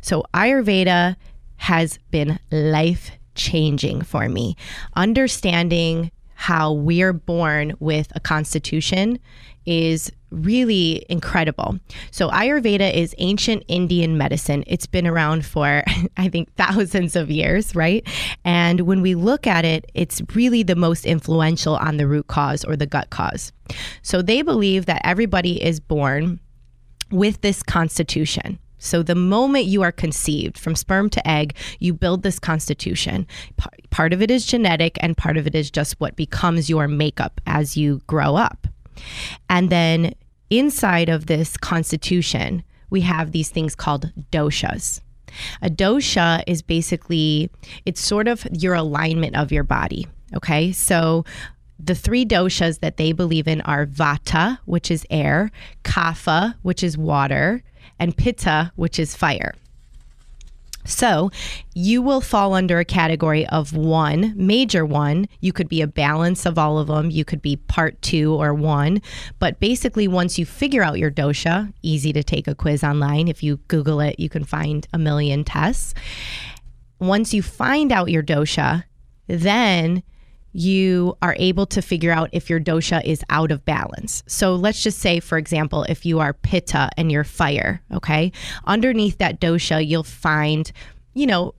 So, 0.00 0.24
Ayurveda 0.34 1.16
has 1.56 1.98
been 2.10 2.38
life 2.50 3.12
changing 3.34 4.02
for 4.02 4.28
me. 4.28 4.56
Understanding 4.96 6.10
how 6.34 6.72
we're 6.72 7.12
born 7.12 7.74
with 7.80 8.10
a 8.14 8.20
constitution 8.20 9.18
is 9.66 10.10
really 10.30 11.04
incredible. 11.08 11.78
So, 12.10 12.28
Ayurveda 12.30 12.92
is 12.92 13.14
ancient 13.18 13.64
Indian 13.68 14.16
medicine. 14.16 14.64
It's 14.66 14.86
been 14.86 15.06
around 15.06 15.44
for, 15.44 15.82
I 16.16 16.28
think, 16.28 16.54
thousands 16.54 17.16
of 17.16 17.30
years, 17.30 17.74
right? 17.74 18.06
And 18.44 18.82
when 18.82 19.02
we 19.02 19.14
look 19.14 19.46
at 19.46 19.64
it, 19.64 19.90
it's 19.94 20.22
really 20.34 20.62
the 20.62 20.76
most 20.76 21.06
influential 21.06 21.76
on 21.76 21.96
the 21.96 22.06
root 22.06 22.28
cause 22.28 22.64
or 22.64 22.76
the 22.76 22.86
gut 22.86 23.10
cause. 23.10 23.52
So, 24.02 24.22
they 24.22 24.42
believe 24.42 24.86
that 24.86 25.02
everybody 25.04 25.62
is 25.62 25.80
born 25.80 26.40
with 27.10 27.40
this 27.40 27.62
constitution. 27.62 28.58
So, 28.78 29.02
the 29.02 29.14
moment 29.14 29.66
you 29.66 29.82
are 29.82 29.92
conceived 29.92 30.58
from 30.58 30.74
sperm 30.74 31.10
to 31.10 31.28
egg, 31.28 31.54
you 31.80 31.92
build 31.92 32.22
this 32.22 32.38
constitution. 32.38 33.26
Part 33.90 34.12
of 34.12 34.22
it 34.22 34.30
is 34.30 34.46
genetic, 34.46 34.96
and 35.00 35.16
part 35.16 35.36
of 35.36 35.46
it 35.46 35.54
is 35.54 35.70
just 35.70 36.00
what 36.00 36.16
becomes 36.16 36.70
your 36.70 36.88
makeup 36.88 37.40
as 37.46 37.76
you 37.76 38.00
grow 38.06 38.36
up. 38.36 38.66
And 39.48 39.70
then 39.70 40.14
inside 40.50 41.08
of 41.08 41.26
this 41.26 41.56
constitution, 41.56 42.62
we 42.90 43.02
have 43.02 43.32
these 43.32 43.50
things 43.50 43.74
called 43.74 44.12
doshas. 44.32 45.00
A 45.62 45.70
dosha 45.70 46.42
is 46.46 46.60
basically, 46.60 47.50
it's 47.86 48.00
sort 48.00 48.26
of 48.26 48.46
your 48.50 48.74
alignment 48.74 49.36
of 49.36 49.52
your 49.52 49.62
body. 49.62 50.06
Okay. 50.34 50.72
So 50.72 51.24
the 51.78 51.94
three 51.94 52.26
doshas 52.26 52.80
that 52.80 52.96
they 52.96 53.12
believe 53.12 53.48
in 53.48 53.60
are 53.62 53.86
vata, 53.86 54.58
which 54.64 54.90
is 54.90 55.06
air, 55.10 55.50
kapha, 55.84 56.54
which 56.62 56.82
is 56.82 56.98
water, 56.98 57.62
and 57.98 58.16
pitta, 58.16 58.72
which 58.76 58.98
is 58.98 59.16
fire. 59.16 59.54
So 60.84 61.30
you 61.74 62.00
will 62.02 62.20
fall 62.20 62.54
under 62.54 62.78
a 62.78 62.84
category 62.84 63.46
of 63.46 63.76
one, 63.76 64.32
major 64.36 64.84
one. 64.84 65.28
You 65.40 65.52
could 65.52 65.68
be 65.68 65.82
a 65.82 65.86
balance 65.86 66.46
of 66.46 66.58
all 66.58 66.78
of 66.78 66.88
them. 66.88 67.10
You 67.10 67.24
could 67.24 67.42
be 67.42 67.56
part 67.56 68.00
two 68.02 68.34
or 68.34 68.54
one. 68.54 69.02
But 69.38 69.60
basically, 69.60 70.08
once 70.08 70.38
you 70.38 70.46
figure 70.46 70.82
out 70.82 70.98
your 70.98 71.10
dosha, 71.10 71.72
easy 71.82 72.12
to 72.12 72.22
take 72.22 72.48
a 72.48 72.54
quiz 72.54 72.82
online. 72.82 73.28
If 73.28 73.42
you 73.42 73.58
Google 73.68 74.00
it, 74.00 74.18
you 74.18 74.28
can 74.28 74.44
find 74.44 74.86
a 74.92 74.98
million 74.98 75.44
tests. 75.44 75.94
Once 76.98 77.32
you 77.34 77.42
find 77.42 77.92
out 77.92 78.10
your 78.10 78.22
dosha, 78.22 78.84
then 79.26 80.02
you 80.52 81.16
are 81.22 81.36
able 81.38 81.66
to 81.66 81.82
figure 81.82 82.12
out 82.12 82.28
if 82.32 82.50
your 82.50 82.60
dosha 82.60 83.04
is 83.04 83.22
out 83.30 83.52
of 83.52 83.64
balance. 83.64 84.22
So 84.26 84.54
let's 84.54 84.82
just 84.82 84.98
say, 84.98 85.20
for 85.20 85.38
example, 85.38 85.84
if 85.84 86.04
you 86.04 86.18
are 86.20 86.32
pitta 86.32 86.90
and 86.96 87.10
you're 87.10 87.24
fire, 87.24 87.82
okay, 87.92 88.32
underneath 88.64 89.18
that 89.18 89.40
dosha, 89.40 89.86
you'll 89.86 90.02
find, 90.02 90.70
you 91.14 91.26
know, 91.26 91.54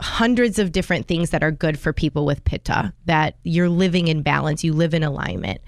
hundreds 0.00 0.60
of 0.60 0.70
different 0.70 1.08
things 1.08 1.30
that 1.30 1.42
are 1.42 1.50
good 1.50 1.78
for 1.78 1.92
people 1.92 2.24
with 2.24 2.44
pitta 2.44 2.92
that 3.06 3.36
you're 3.42 3.68
living 3.68 4.06
in 4.06 4.22
balance 4.22 4.62
you 4.62 4.72
live 4.72 4.94
in 4.94 5.02
alignment. 5.02 5.60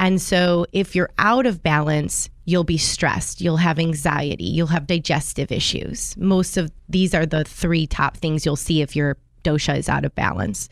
And 0.00 0.20
so 0.20 0.66
if 0.72 0.96
you're 0.96 1.10
out 1.18 1.46
of 1.46 1.62
balance 1.62 2.30
you'll 2.46 2.64
be 2.64 2.78
stressed 2.78 3.40
you'll 3.40 3.58
have 3.58 3.78
anxiety 3.78 4.42
you'll 4.44 4.66
have 4.66 4.88
digestive 4.88 5.52
issues. 5.52 6.16
Most 6.16 6.56
of 6.56 6.72
these 6.88 7.14
are 7.14 7.26
the 7.26 7.44
three 7.44 7.86
top 7.86 8.16
things 8.16 8.44
you'll 8.44 8.56
see 8.56 8.82
if 8.82 8.96
you're 8.96 9.16
dosha 9.42 9.76
is 9.76 9.88
out 9.88 10.04
of 10.04 10.14
balance. 10.14 10.68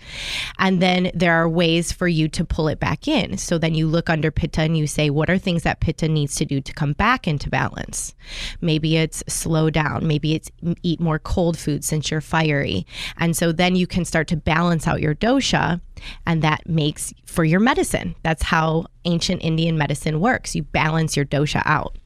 And 0.58 0.80
then 0.80 1.10
there 1.14 1.34
are 1.34 1.48
ways 1.48 1.92
for 1.92 2.08
you 2.08 2.28
to 2.28 2.44
pull 2.44 2.68
it 2.68 2.80
back 2.80 3.08
in. 3.08 3.38
So 3.38 3.58
then 3.58 3.74
you 3.74 3.86
look 3.86 4.10
under 4.10 4.30
pitta 4.30 4.62
and 4.62 4.76
you 4.76 4.86
say, 4.86 5.10
what 5.10 5.30
are 5.30 5.38
things 5.38 5.62
that 5.62 5.80
pitta 5.80 6.08
needs 6.08 6.34
to 6.36 6.44
do 6.44 6.60
to 6.60 6.72
come 6.72 6.92
back 6.92 7.26
into 7.26 7.50
balance? 7.50 8.14
Maybe 8.60 8.96
it's 8.96 9.22
slow 9.28 9.70
down. 9.70 10.06
Maybe 10.06 10.34
it's 10.34 10.50
eat 10.82 11.00
more 11.00 11.18
cold 11.18 11.58
food 11.58 11.84
since 11.84 12.10
you're 12.10 12.20
fiery. 12.20 12.86
And 13.16 13.36
so 13.36 13.52
then 13.52 13.76
you 13.76 13.86
can 13.86 14.04
start 14.04 14.28
to 14.28 14.36
balance 14.36 14.86
out 14.86 15.00
your 15.00 15.14
dosha 15.14 15.80
and 16.26 16.42
that 16.42 16.68
makes 16.68 17.12
for 17.26 17.44
your 17.44 17.60
medicine. 17.60 18.14
That's 18.22 18.42
how 18.42 18.86
ancient 19.04 19.42
Indian 19.42 19.76
medicine 19.76 20.20
works. 20.20 20.54
You 20.54 20.62
balance 20.62 21.16
your 21.16 21.26
dosha 21.26 21.62
out. 21.64 21.96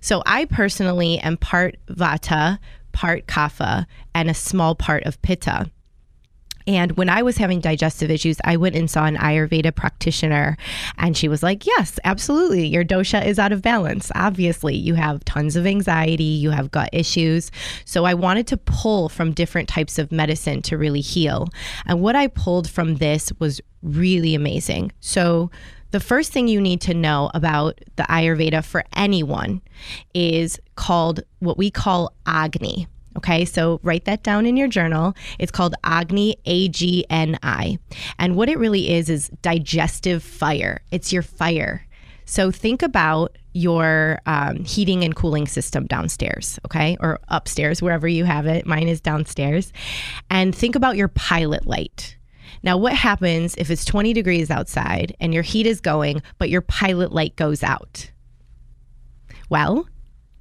So 0.00 0.22
I 0.26 0.44
personally 0.46 1.18
am 1.18 1.36
part 1.36 1.76
vata, 1.88 2.58
part 2.92 3.26
kapha, 3.26 3.86
and 4.14 4.30
a 4.30 4.34
small 4.34 4.74
part 4.74 5.04
of 5.04 5.20
pitta. 5.22 5.70
And 6.66 6.92
when 6.92 7.08
I 7.08 7.22
was 7.22 7.36
having 7.36 7.60
digestive 7.60 8.10
issues, 8.10 8.38
I 8.44 8.56
went 8.56 8.76
and 8.76 8.90
saw 8.90 9.04
an 9.04 9.16
Ayurveda 9.16 9.74
practitioner, 9.74 10.56
and 10.98 11.16
she 11.16 11.28
was 11.28 11.42
like, 11.42 11.66
Yes, 11.66 11.98
absolutely. 12.04 12.66
Your 12.66 12.84
dosha 12.84 13.24
is 13.24 13.38
out 13.38 13.52
of 13.52 13.62
balance. 13.62 14.10
Obviously, 14.14 14.76
you 14.76 14.94
have 14.94 15.24
tons 15.24 15.56
of 15.56 15.66
anxiety, 15.66 16.24
you 16.24 16.50
have 16.50 16.70
gut 16.70 16.90
issues. 16.92 17.50
So 17.84 18.04
I 18.04 18.14
wanted 18.14 18.46
to 18.48 18.56
pull 18.56 19.08
from 19.08 19.32
different 19.32 19.68
types 19.68 19.98
of 19.98 20.12
medicine 20.12 20.62
to 20.62 20.78
really 20.78 21.00
heal. 21.00 21.48
And 21.86 22.00
what 22.00 22.16
I 22.16 22.28
pulled 22.28 22.68
from 22.68 22.96
this 22.96 23.32
was 23.38 23.60
really 23.82 24.34
amazing. 24.34 24.92
So, 25.00 25.50
the 25.92 26.00
first 26.00 26.32
thing 26.32 26.48
you 26.48 26.60
need 26.60 26.80
to 26.82 26.94
know 26.94 27.30
about 27.34 27.80
the 27.96 28.02
Ayurveda 28.02 28.64
for 28.64 28.84
anyone 28.94 29.62
is 30.14 30.58
called 30.74 31.20
what 31.38 31.56
we 31.56 31.70
call 31.70 32.12
Agni. 32.26 32.88
Okay, 33.16 33.44
so 33.44 33.78
write 33.82 34.06
that 34.06 34.22
down 34.22 34.46
in 34.46 34.56
your 34.56 34.68
journal. 34.68 35.14
It's 35.38 35.52
called 35.52 35.74
Agni, 35.84 36.36
A 36.46 36.68
G 36.68 37.04
N 37.10 37.38
I. 37.42 37.78
And 38.18 38.36
what 38.36 38.48
it 38.48 38.58
really 38.58 38.90
is 38.90 39.10
is 39.10 39.28
digestive 39.42 40.22
fire. 40.22 40.80
It's 40.90 41.12
your 41.12 41.22
fire. 41.22 41.86
So 42.24 42.50
think 42.50 42.82
about 42.82 43.36
your 43.52 44.20
um, 44.24 44.64
heating 44.64 45.04
and 45.04 45.14
cooling 45.14 45.46
system 45.46 45.86
downstairs, 45.86 46.58
okay, 46.64 46.96
or 47.00 47.20
upstairs, 47.28 47.82
wherever 47.82 48.08
you 48.08 48.24
have 48.24 48.46
it. 48.46 48.64
Mine 48.64 48.88
is 48.88 49.02
downstairs. 49.02 49.74
And 50.30 50.54
think 50.54 50.74
about 50.74 50.96
your 50.96 51.08
pilot 51.08 51.66
light. 51.66 52.16
Now, 52.62 52.76
what 52.76 52.94
happens 52.94 53.54
if 53.56 53.70
it's 53.70 53.84
20 53.84 54.12
degrees 54.12 54.50
outside 54.50 55.16
and 55.18 55.34
your 55.34 55.42
heat 55.42 55.66
is 55.66 55.80
going, 55.80 56.22
but 56.38 56.50
your 56.50 56.60
pilot 56.60 57.12
light 57.12 57.34
goes 57.36 57.62
out? 57.62 58.10
Well, 59.48 59.88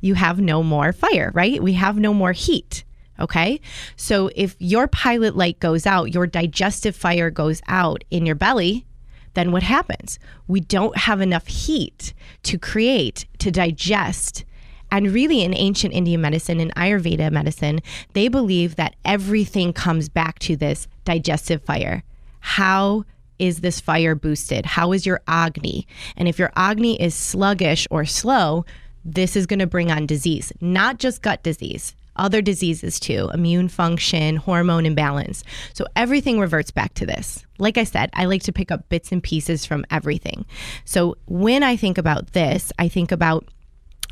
you 0.02 0.16
have 0.16 0.40
no 0.40 0.64
more 0.64 0.94
fire, 0.94 1.32
right? 1.34 1.62
We 1.62 1.74
have 1.74 1.98
no 1.98 2.14
more 2.14 2.32
heat. 2.32 2.84
Okay. 3.20 3.62
So 3.96 4.32
if 4.36 4.56
your 4.60 4.88
pilot 4.88 5.36
light 5.36 5.60
goes 5.60 5.86
out, 5.86 6.14
your 6.14 6.26
digestive 6.26 6.96
fire 6.96 7.30
goes 7.30 7.62
out 7.68 8.04
in 8.10 8.26
your 8.26 8.36
belly, 8.36 8.86
then 9.34 9.52
what 9.52 9.64
happens? 9.64 10.20
We 10.48 10.60
don't 10.60 10.98
have 10.98 11.22
enough 11.22 11.48
heat 11.48 12.14
to 12.44 12.58
create, 12.58 13.26
to 13.40 13.52
digest. 13.52 14.44
And 14.92 15.12
really, 15.12 15.42
in 15.42 15.56
ancient 15.56 15.94
Indian 15.94 16.20
medicine 16.20 16.60
and 16.60 16.74
Ayurveda 16.76 17.32
medicine, 17.32 17.80
they 18.14 18.28
believe 18.28 18.76
that 18.76 18.96
everything 19.06 19.72
comes 19.72 20.10
back 20.10 20.40
to 20.40 20.58
this 20.58 20.88
digestive 21.06 21.64
fire 21.64 22.04
how 22.42 23.06
is 23.40 23.62
this 23.62 23.80
fire 23.80 24.14
boosted? 24.14 24.66
How 24.66 24.92
is 24.92 25.06
your 25.06 25.22
Agni? 25.28 25.88
And 26.16 26.28
if 26.28 26.38
your 26.38 26.52
Agni 26.56 27.02
is 27.02 27.16
sluggish 27.16 27.88
or 27.90 28.06
slow, 28.06 28.66
this 29.04 29.36
is 29.36 29.48
going 29.48 29.60
to 29.60 29.68
bring 29.68 29.92
on 29.92 30.06
disease, 30.06 30.54
not 30.62 31.00
just 31.00 31.24
gut 31.24 31.42
disease, 31.42 31.96
other 32.16 32.42
diseases 32.42 33.00
too, 33.00 33.32
immune 33.34 33.68
function, 33.68 34.36
hormone 34.36 34.86
imbalance. 34.86 35.44
So 35.74 35.86
everything 35.96 36.40
reverts 36.40 36.70
back 36.70 36.94
to 36.96 37.06
this. 37.06 37.44
Like 37.58 37.78
I 37.78 37.84
said, 37.84 38.10
I 38.14 38.26
like 38.26 38.44
to 38.44 38.52
pick 38.52 38.70
up 38.70 38.90
bits 38.90 39.12
and 39.12 39.24
pieces 39.24 39.66
from 39.66 39.86
everything. 39.90 40.46
So 40.86 41.18
when 41.26 41.64
I 41.64 41.76
think 41.76 41.98
about 41.98 42.34
this, 42.34 42.72
I 42.78 42.90
think 42.90 43.12
about 43.12 43.48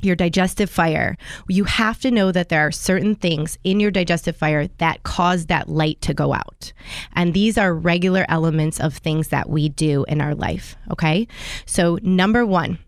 your 0.04 0.16
digestive 0.16 0.70
fire, 0.70 1.18
you 1.48 1.64
have 1.64 2.00
to 2.02 2.12
know 2.12 2.32
that 2.32 2.50
there 2.50 2.66
are 2.66 2.72
certain 2.72 3.16
things 3.16 3.58
in 3.64 3.80
your 3.80 3.92
digestive 3.92 4.36
fire 4.36 4.68
that 4.78 5.04
cause 5.04 5.48
that 5.48 5.70
light 5.70 6.02
to 6.02 6.14
go 6.14 6.34
out. 6.34 6.74
And 7.14 7.34
these 7.34 7.58
are 7.58 7.74
regular 7.74 8.26
elements 8.30 8.80
of 8.80 8.98
things 8.98 9.30
that 9.30 9.50
we 9.50 9.70
do 9.70 10.06
in 10.08 10.22
our 10.22 10.36
life. 10.36 10.76
Okay. 10.92 11.28
So, 11.66 12.00
number 12.02 12.46
one, 12.46 12.80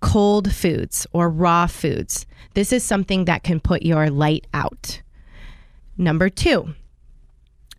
cold 0.00 0.52
foods 0.52 1.06
or 1.12 1.28
raw 1.28 1.66
foods. 1.66 2.26
This 2.54 2.72
is 2.72 2.84
something 2.84 3.24
that 3.26 3.42
can 3.42 3.60
put 3.60 3.82
your 3.82 4.10
light 4.10 4.46
out. 4.54 5.02
Number 5.96 6.28
two, 6.28 6.74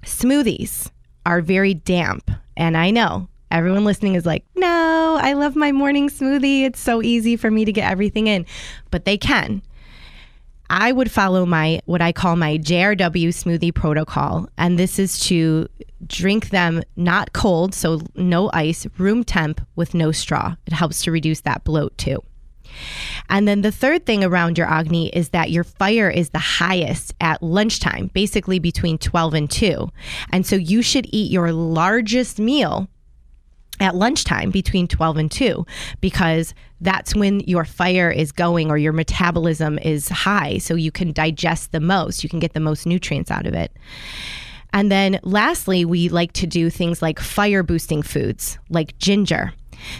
smoothies 0.04 0.92
are 1.26 1.42
very 1.42 1.74
damp. 1.74 2.30
And 2.58 2.76
I 2.76 2.92
know 2.92 3.30
Everyone 3.52 3.86
listening 3.86 4.16
is 4.16 4.26
like, 4.26 4.46
no, 4.56 5.18
I 5.20 5.34
love 5.34 5.56
my 5.56 5.72
morning 5.72 6.10
smoothie. 6.10 6.64
It's 6.64 6.80
so 6.80 7.02
easy 7.02 7.36
for 7.36 7.50
me 7.50 7.66
to 7.66 7.72
get 7.72 7.90
everything 7.90 8.28
in, 8.28 8.46
but 8.92 9.06
they 9.06 9.18
can. 9.18 9.62
I 10.70 10.92
would 10.92 11.10
follow 11.10 11.46
my 11.48 11.82
what 11.86 12.02
I 12.02 12.12
call 12.12 12.36
my 12.36 12.58
JRW 12.60 13.30
smoothie 13.30 13.74
protocol, 13.74 14.48
and 14.58 14.78
this 14.78 15.00
is 15.00 15.20
to 15.22 15.68
drink 16.06 16.50
them 16.50 16.84
not 16.96 17.34
cold, 17.34 17.74
so 17.74 18.02
no 18.16 18.52
ice, 18.54 18.86
room 18.98 19.24
temp 19.24 19.62
with 19.76 19.96
no 19.96 20.12
straw. 20.12 20.56
It 20.68 20.74
helps 20.74 21.02
to 21.04 21.12
reduce 21.12 21.42
that 21.42 21.64
bloat 21.64 21.98
too. 21.98 22.24
And 23.30 23.48
then 23.48 23.62
the 23.62 23.72
third 23.72 24.06
thing 24.06 24.24
around 24.24 24.58
your 24.60 24.68
Agni 24.68 25.10
is 25.10 25.30
that 25.30 25.50
your 25.50 25.64
fire 25.64 26.10
is 26.10 26.30
the 26.30 26.40
highest 26.40 27.16
at 27.20 27.42
lunchtime, 27.42 28.12
basically 28.14 28.60
between 28.60 29.00
12 29.00 29.34
and 29.34 29.50
2. 29.50 29.90
And 30.32 30.46
so 30.46 30.56
you 30.56 30.84
should 30.84 31.08
eat 31.12 31.32
your 31.32 31.52
largest 31.52 32.40
meal 32.40 32.88
at 33.80 33.96
lunchtime 33.96 34.52
between 34.52 34.88
12 34.88 35.18
and 35.18 35.32
2 35.32 35.66
because 36.02 36.54
that's 36.82 37.16
when 37.16 37.40
your 37.42 37.66
fire 37.66 38.10
is 38.10 38.32
going 38.32 38.70
or 38.70 38.78
your 38.78 38.94
metabolism 38.94 39.78
is 39.80 40.10
high 40.10 40.58
so 40.58 40.76
you 40.76 40.92
can 40.92 41.12
digest 41.12 41.72
the 41.72 41.80
most 41.80 42.24
you 42.24 42.30
can 42.30 42.40
get 42.40 42.54
the 42.54 42.60
most 42.60 42.86
nutrients 42.86 43.32
out 43.32 43.46
of 43.46 43.54
it 43.54 43.72
and 44.74 44.92
then 44.92 45.20
lastly 45.24 45.86
we 45.86 46.10
like 46.10 46.34
to 46.34 46.48
do 46.48 46.70
things 46.70 47.02
like 47.02 47.20
fire 47.20 47.64
boosting 47.64 48.02
foods 48.02 48.58
like 48.70 48.98
ginger 48.98 49.54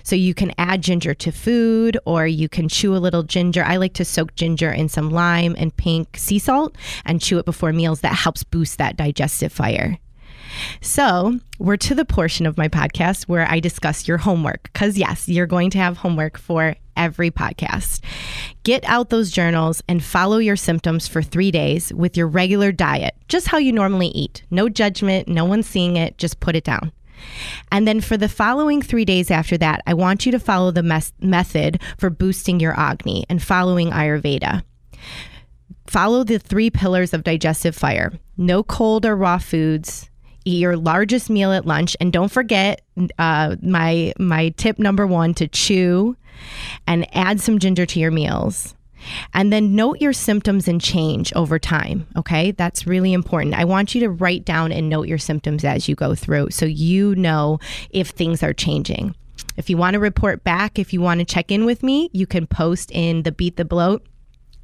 so 0.04 0.16
you 0.16 0.34
can 0.34 0.52
add 0.58 0.82
ginger 0.82 1.14
to 1.16 1.32
food 1.32 1.98
or 2.06 2.28
you 2.28 2.50
can 2.50 2.68
chew 2.68 2.96
a 2.96 3.00
little 3.00 3.24
ginger. 3.24 3.64
I 3.64 3.78
like 3.78 3.94
to 3.94 4.06
soak 4.06 4.36
ginger 4.36 4.72
in 4.72 4.90
some 4.90 5.10
lime 5.10 5.56
and 5.58 5.76
pink 5.76 6.18
sea 6.18 6.40
salt 6.40 6.76
and 7.06 7.22
chew 7.22 7.40
it 7.40 7.46
before 7.46 7.74
meals. 7.74 8.02
That 8.02 8.16
helps 8.16 8.44
boost 8.44 8.78
that 8.78 8.98
digestive 8.98 9.52
fire. 9.52 9.98
So, 10.82 11.40
we're 11.60 11.78
to 11.78 11.96
the 11.96 12.06
portion 12.06 12.46
of 12.46 12.58
my 12.58 12.68
podcast 12.68 13.24
where 13.24 13.50
I 13.50 13.60
discuss 13.60 14.08
your 14.08 14.18
homework. 14.18 14.64
Because, 14.64 14.98
yes, 14.98 15.28
you're 15.28 15.48
going 15.48 15.70
to 15.72 15.78
have 15.78 15.98
homework 15.98 16.38
for 16.38 16.76
every 16.96 17.32
podcast. 17.32 18.02
Get 18.64 18.84
out 18.86 19.10
those 19.10 19.32
journals 19.32 19.82
and 19.88 20.04
follow 20.04 20.38
your 20.38 20.56
symptoms 20.56 21.08
for 21.08 21.22
three 21.22 21.50
days 21.50 21.94
with 21.94 22.18
your 22.18 22.28
regular 22.28 22.72
diet, 22.72 23.16
just 23.28 23.48
how 23.48 23.58
you 23.58 23.72
normally 23.72 24.08
eat. 24.08 24.44
No 24.52 24.70
judgment, 24.70 25.28
no 25.28 25.46
one 25.46 25.64
seeing 25.64 25.96
it, 25.96 26.18
just 26.18 26.40
put 26.40 26.56
it 26.56 26.64
down. 26.64 26.92
And 27.72 27.88
then 27.88 28.02
for 28.02 28.18
the 28.18 28.30
following 28.30 28.82
three 28.82 29.06
days 29.06 29.32
after 29.32 29.58
that, 29.58 29.82
I 29.86 29.94
want 29.94 30.26
you 30.26 30.32
to 30.32 30.40
follow 30.40 30.72
the 30.72 30.84
mes- 30.84 31.14
method 31.20 31.82
for 31.98 32.10
boosting 32.10 32.60
your 32.60 32.78
Agni 32.80 33.26
and 33.30 33.42
following 33.42 33.92
Ayurveda. 33.92 34.64
Follow 35.88 36.24
the 36.24 36.38
three 36.38 36.70
pillars 36.70 37.14
of 37.14 37.24
digestive 37.24 37.76
fire 37.76 38.14
no 38.38 38.64
cold 38.64 39.06
or 39.06 39.18
raw 39.18 39.38
foods, 39.38 40.10
eat 40.46 40.60
your 40.60 40.78
largest 40.78 41.30
meal 41.30 41.52
at 41.52 41.66
lunch, 41.66 41.96
and 42.00 42.12
don't 42.12 42.32
forget 42.32 42.82
uh, 43.18 43.56
my 43.62 44.14
my 44.18 44.50
tip 44.50 44.80
number 44.80 45.06
one 45.08 45.34
to 45.36 45.48
chew 45.48 46.16
and 46.88 47.08
add 47.16 47.40
some 47.40 47.60
ginger 47.60 47.86
to 47.86 48.00
your 48.00 48.12
meals. 48.12 48.76
And 49.34 49.52
then 49.52 49.76
note 49.76 50.02
your 50.02 50.14
symptoms 50.14 50.68
and 50.68 50.82
change 50.82 51.32
over 51.34 51.58
time. 51.58 52.06
Okay. 52.18 52.52
That's 52.52 52.86
really 52.86 53.14
important. 53.14 53.56
I 53.56 53.64
want 53.64 53.96
you 53.96 54.02
to 54.02 54.10
write 54.10 54.44
down 54.44 54.72
and 54.72 54.90
note 54.90 55.08
your 55.08 55.18
symptoms 55.18 55.64
as 55.64 55.88
you 55.88 55.96
go 55.96 56.16
through 56.16 56.52
so 56.52 56.66
you 56.66 57.16
know 57.16 57.60
if 57.92 58.10
things 58.10 58.44
are 58.44 58.54
changing. 58.54 59.16
If 59.56 59.70
you 59.70 59.78
want 59.78 59.94
to 59.94 60.00
report 60.00 60.44
back, 60.44 60.78
if 60.78 60.94
you 60.94 61.02
want 61.02 61.20
to 61.20 61.26
check 61.26 61.52
in 61.52 61.66
with 61.66 61.82
me, 61.82 62.10
you 62.14 62.28
can 62.28 62.46
post 62.46 62.92
in 62.92 63.24
the 63.24 63.32
Beat 63.32 63.56
the 63.56 63.66
Bloat 63.66 64.06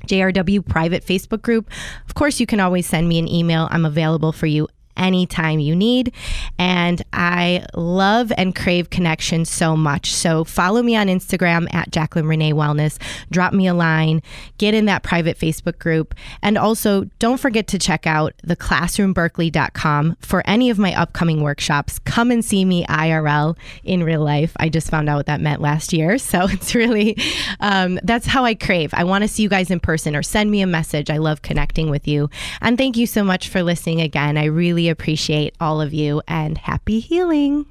JRW 0.08 0.68
private 0.68 1.04
Facebook 1.04 1.42
group. 1.42 1.70
Of 2.08 2.14
course, 2.14 2.40
you 2.40 2.46
can 2.46 2.60
always 2.60 2.86
send 2.86 3.10
me 3.10 3.18
an 3.20 3.28
email. 3.28 3.68
I'm 3.72 3.86
available 3.86 4.32
for 4.32 4.46
you 4.46 4.68
anytime 4.98 5.60
you 5.60 5.76
need. 5.76 6.14
And 6.58 7.04
I 7.14 7.66
love 7.74 8.32
and 8.38 8.56
crave 8.56 8.90
connection 8.90 9.46
so 9.46 9.76
much. 9.76 10.14
So 10.14 10.44
follow 10.44 10.82
me 10.82 10.96
on 10.96 11.08
Instagram 11.08 11.74
at 11.74 11.92
Jacqueline 11.92 12.28
Renee 12.28 12.54
Wellness. 12.54 12.98
Drop 13.32 13.54
me 13.54 13.68
a 13.68 13.74
line, 13.74 14.22
get 14.58 14.74
in 14.74 14.86
that 14.86 15.04
private 15.04 15.38
Facebook 15.38 15.80
group. 15.80 16.16
And 16.42 16.58
also 16.58 17.06
don't 17.20 17.40
forget 17.40 17.68
to 17.68 17.80
check 17.80 18.08
out 18.08 18.34
theclassroomberkeley.com 18.48 20.18
for 20.20 20.44
any 20.46 20.70
of 20.70 20.78
my 20.80 20.94
upcoming 21.00 21.42
workshops. 21.42 22.00
Come 22.00 22.32
and 22.32 22.44
see 22.44 22.66
me 22.66 22.86
IRL 22.86 23.58
in 23.84 24.04
real 24.04 24.24
life. 24.24 24.54
I 24.58 24.70
just 24.70 24.90
found 24.90 25.10
out 25.10 25.18
what 25.18 25.26
that 25.28 25.42
meant 25.42 25.62
last 25.62 25.94
year. 25.94 26.18
So 26.36 26.48
it's 26.50 26.76
really, 26.76 27.18
um, 27.62 27.98
that's 28.04 28.26
how 28.26 28.44
I 28.44 28.56
crave. 28.56 28.94
I 28.94 29.06
want 29.06 29.22
to 29.22 29.28
see 29.28 29.44
you 29.44 29.48
guys 29.48 29.72
in 29.72 29.80
person 29.80 30.16
or 30.18 30.24
send 30.24 30.52
me 30.52 30.62
a 30.62 30.68
message. 30.68 31.10
I 31.10 31.18
love 31.18 31.44
connecting 31.44 31.90
with 31.90 32.10
you. 32.10 32.30
And 32.62 32.78
thank 32.78 32.98
you 32.98 33.08
so 33.08 33.24
much 33.24 33.48
for 33.48 33.64
listening 33.64 34.02
again. 34.02 34.38
I 34.38 34.46
really 34.86 34.92
appreciate 34.92 35.56
all 35.60 35.82
of 35.82 35.94
you 35.94 36.22
and 36.28 36.60
happy 36.60 37.00
healing. 37.00 37.66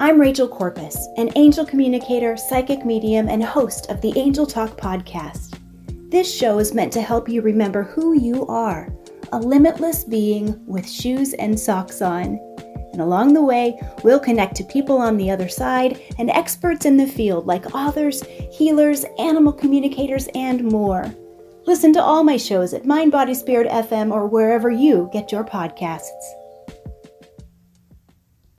I'm 0.00 0.20
Rachel 0.20 0.48
Corpus, 0.48 0.96
an 1.16 1.30
angel 1.36 1.64
communicator, 1.66 2.36
psychic 2.36 2.84
medium, 2.84 3.28
and 3.28 3.44
host 3.44 3.90
of 3.90 4.00
the 4.00 4.16
Angel 4.18 4.46
Talk 4.46 4.76
podcast. 4.76 5.58
This 6.10 6.32
show 6.32 6.58
is 6.58 6.72
meant 6.72 6.92
to 6.94 7.02
help 7.02 7.28
you 7.28 7.42
remember 7.42 7.82
who 7.82 8.14
you 8.14 8.46
are 8.46 8.97
a 9.32 9.38
limitless 9.38 10.04
being 10.04 10.64
with 10.66 10.88
shoes 10.88 11.34
and 11.34 11.58
socks 11.58 12.02
on. 12.02 12.38
And 12.92 13.00
along 13.00 13.34
the 13.34 13.42
way, 13.42 13.80
we'll 14.02 14.18
connect 14.18 14.56
to 14.56 14.64
people 14.64 14.98
on 14.98 15.16
the 15.16 15.30
other 15.30 15.48
side 15.48 16.00
and 16.18 16.30
experts 16.30 16.86
in 16.86 16.96
the 16.96 17.06
field 17.06 17.46
like 17.46 17.74
authors, 17.74 18.24
healers, 18.50 19.04
animal 19.18 19.52
communicators, 19.52 20.28
and 20.34 20.64
more. 20.64 21.14
Listen 21.66 21.92
to 21.92 22.02
all 22.02 22.24
my 22.24 22.36
shows 22.36 22.72
at 22.72 22.86
Mind 22.86 23.12
Body 23.12 23.34
Spirit 23.34 23.68
FM 23.68 24.10
or 24.10 24.26
wherever 24.26 24.70
you 24.70 25.10
get 25.12 25.30
your 25.30 25.44
podcasts. 25.44 26.37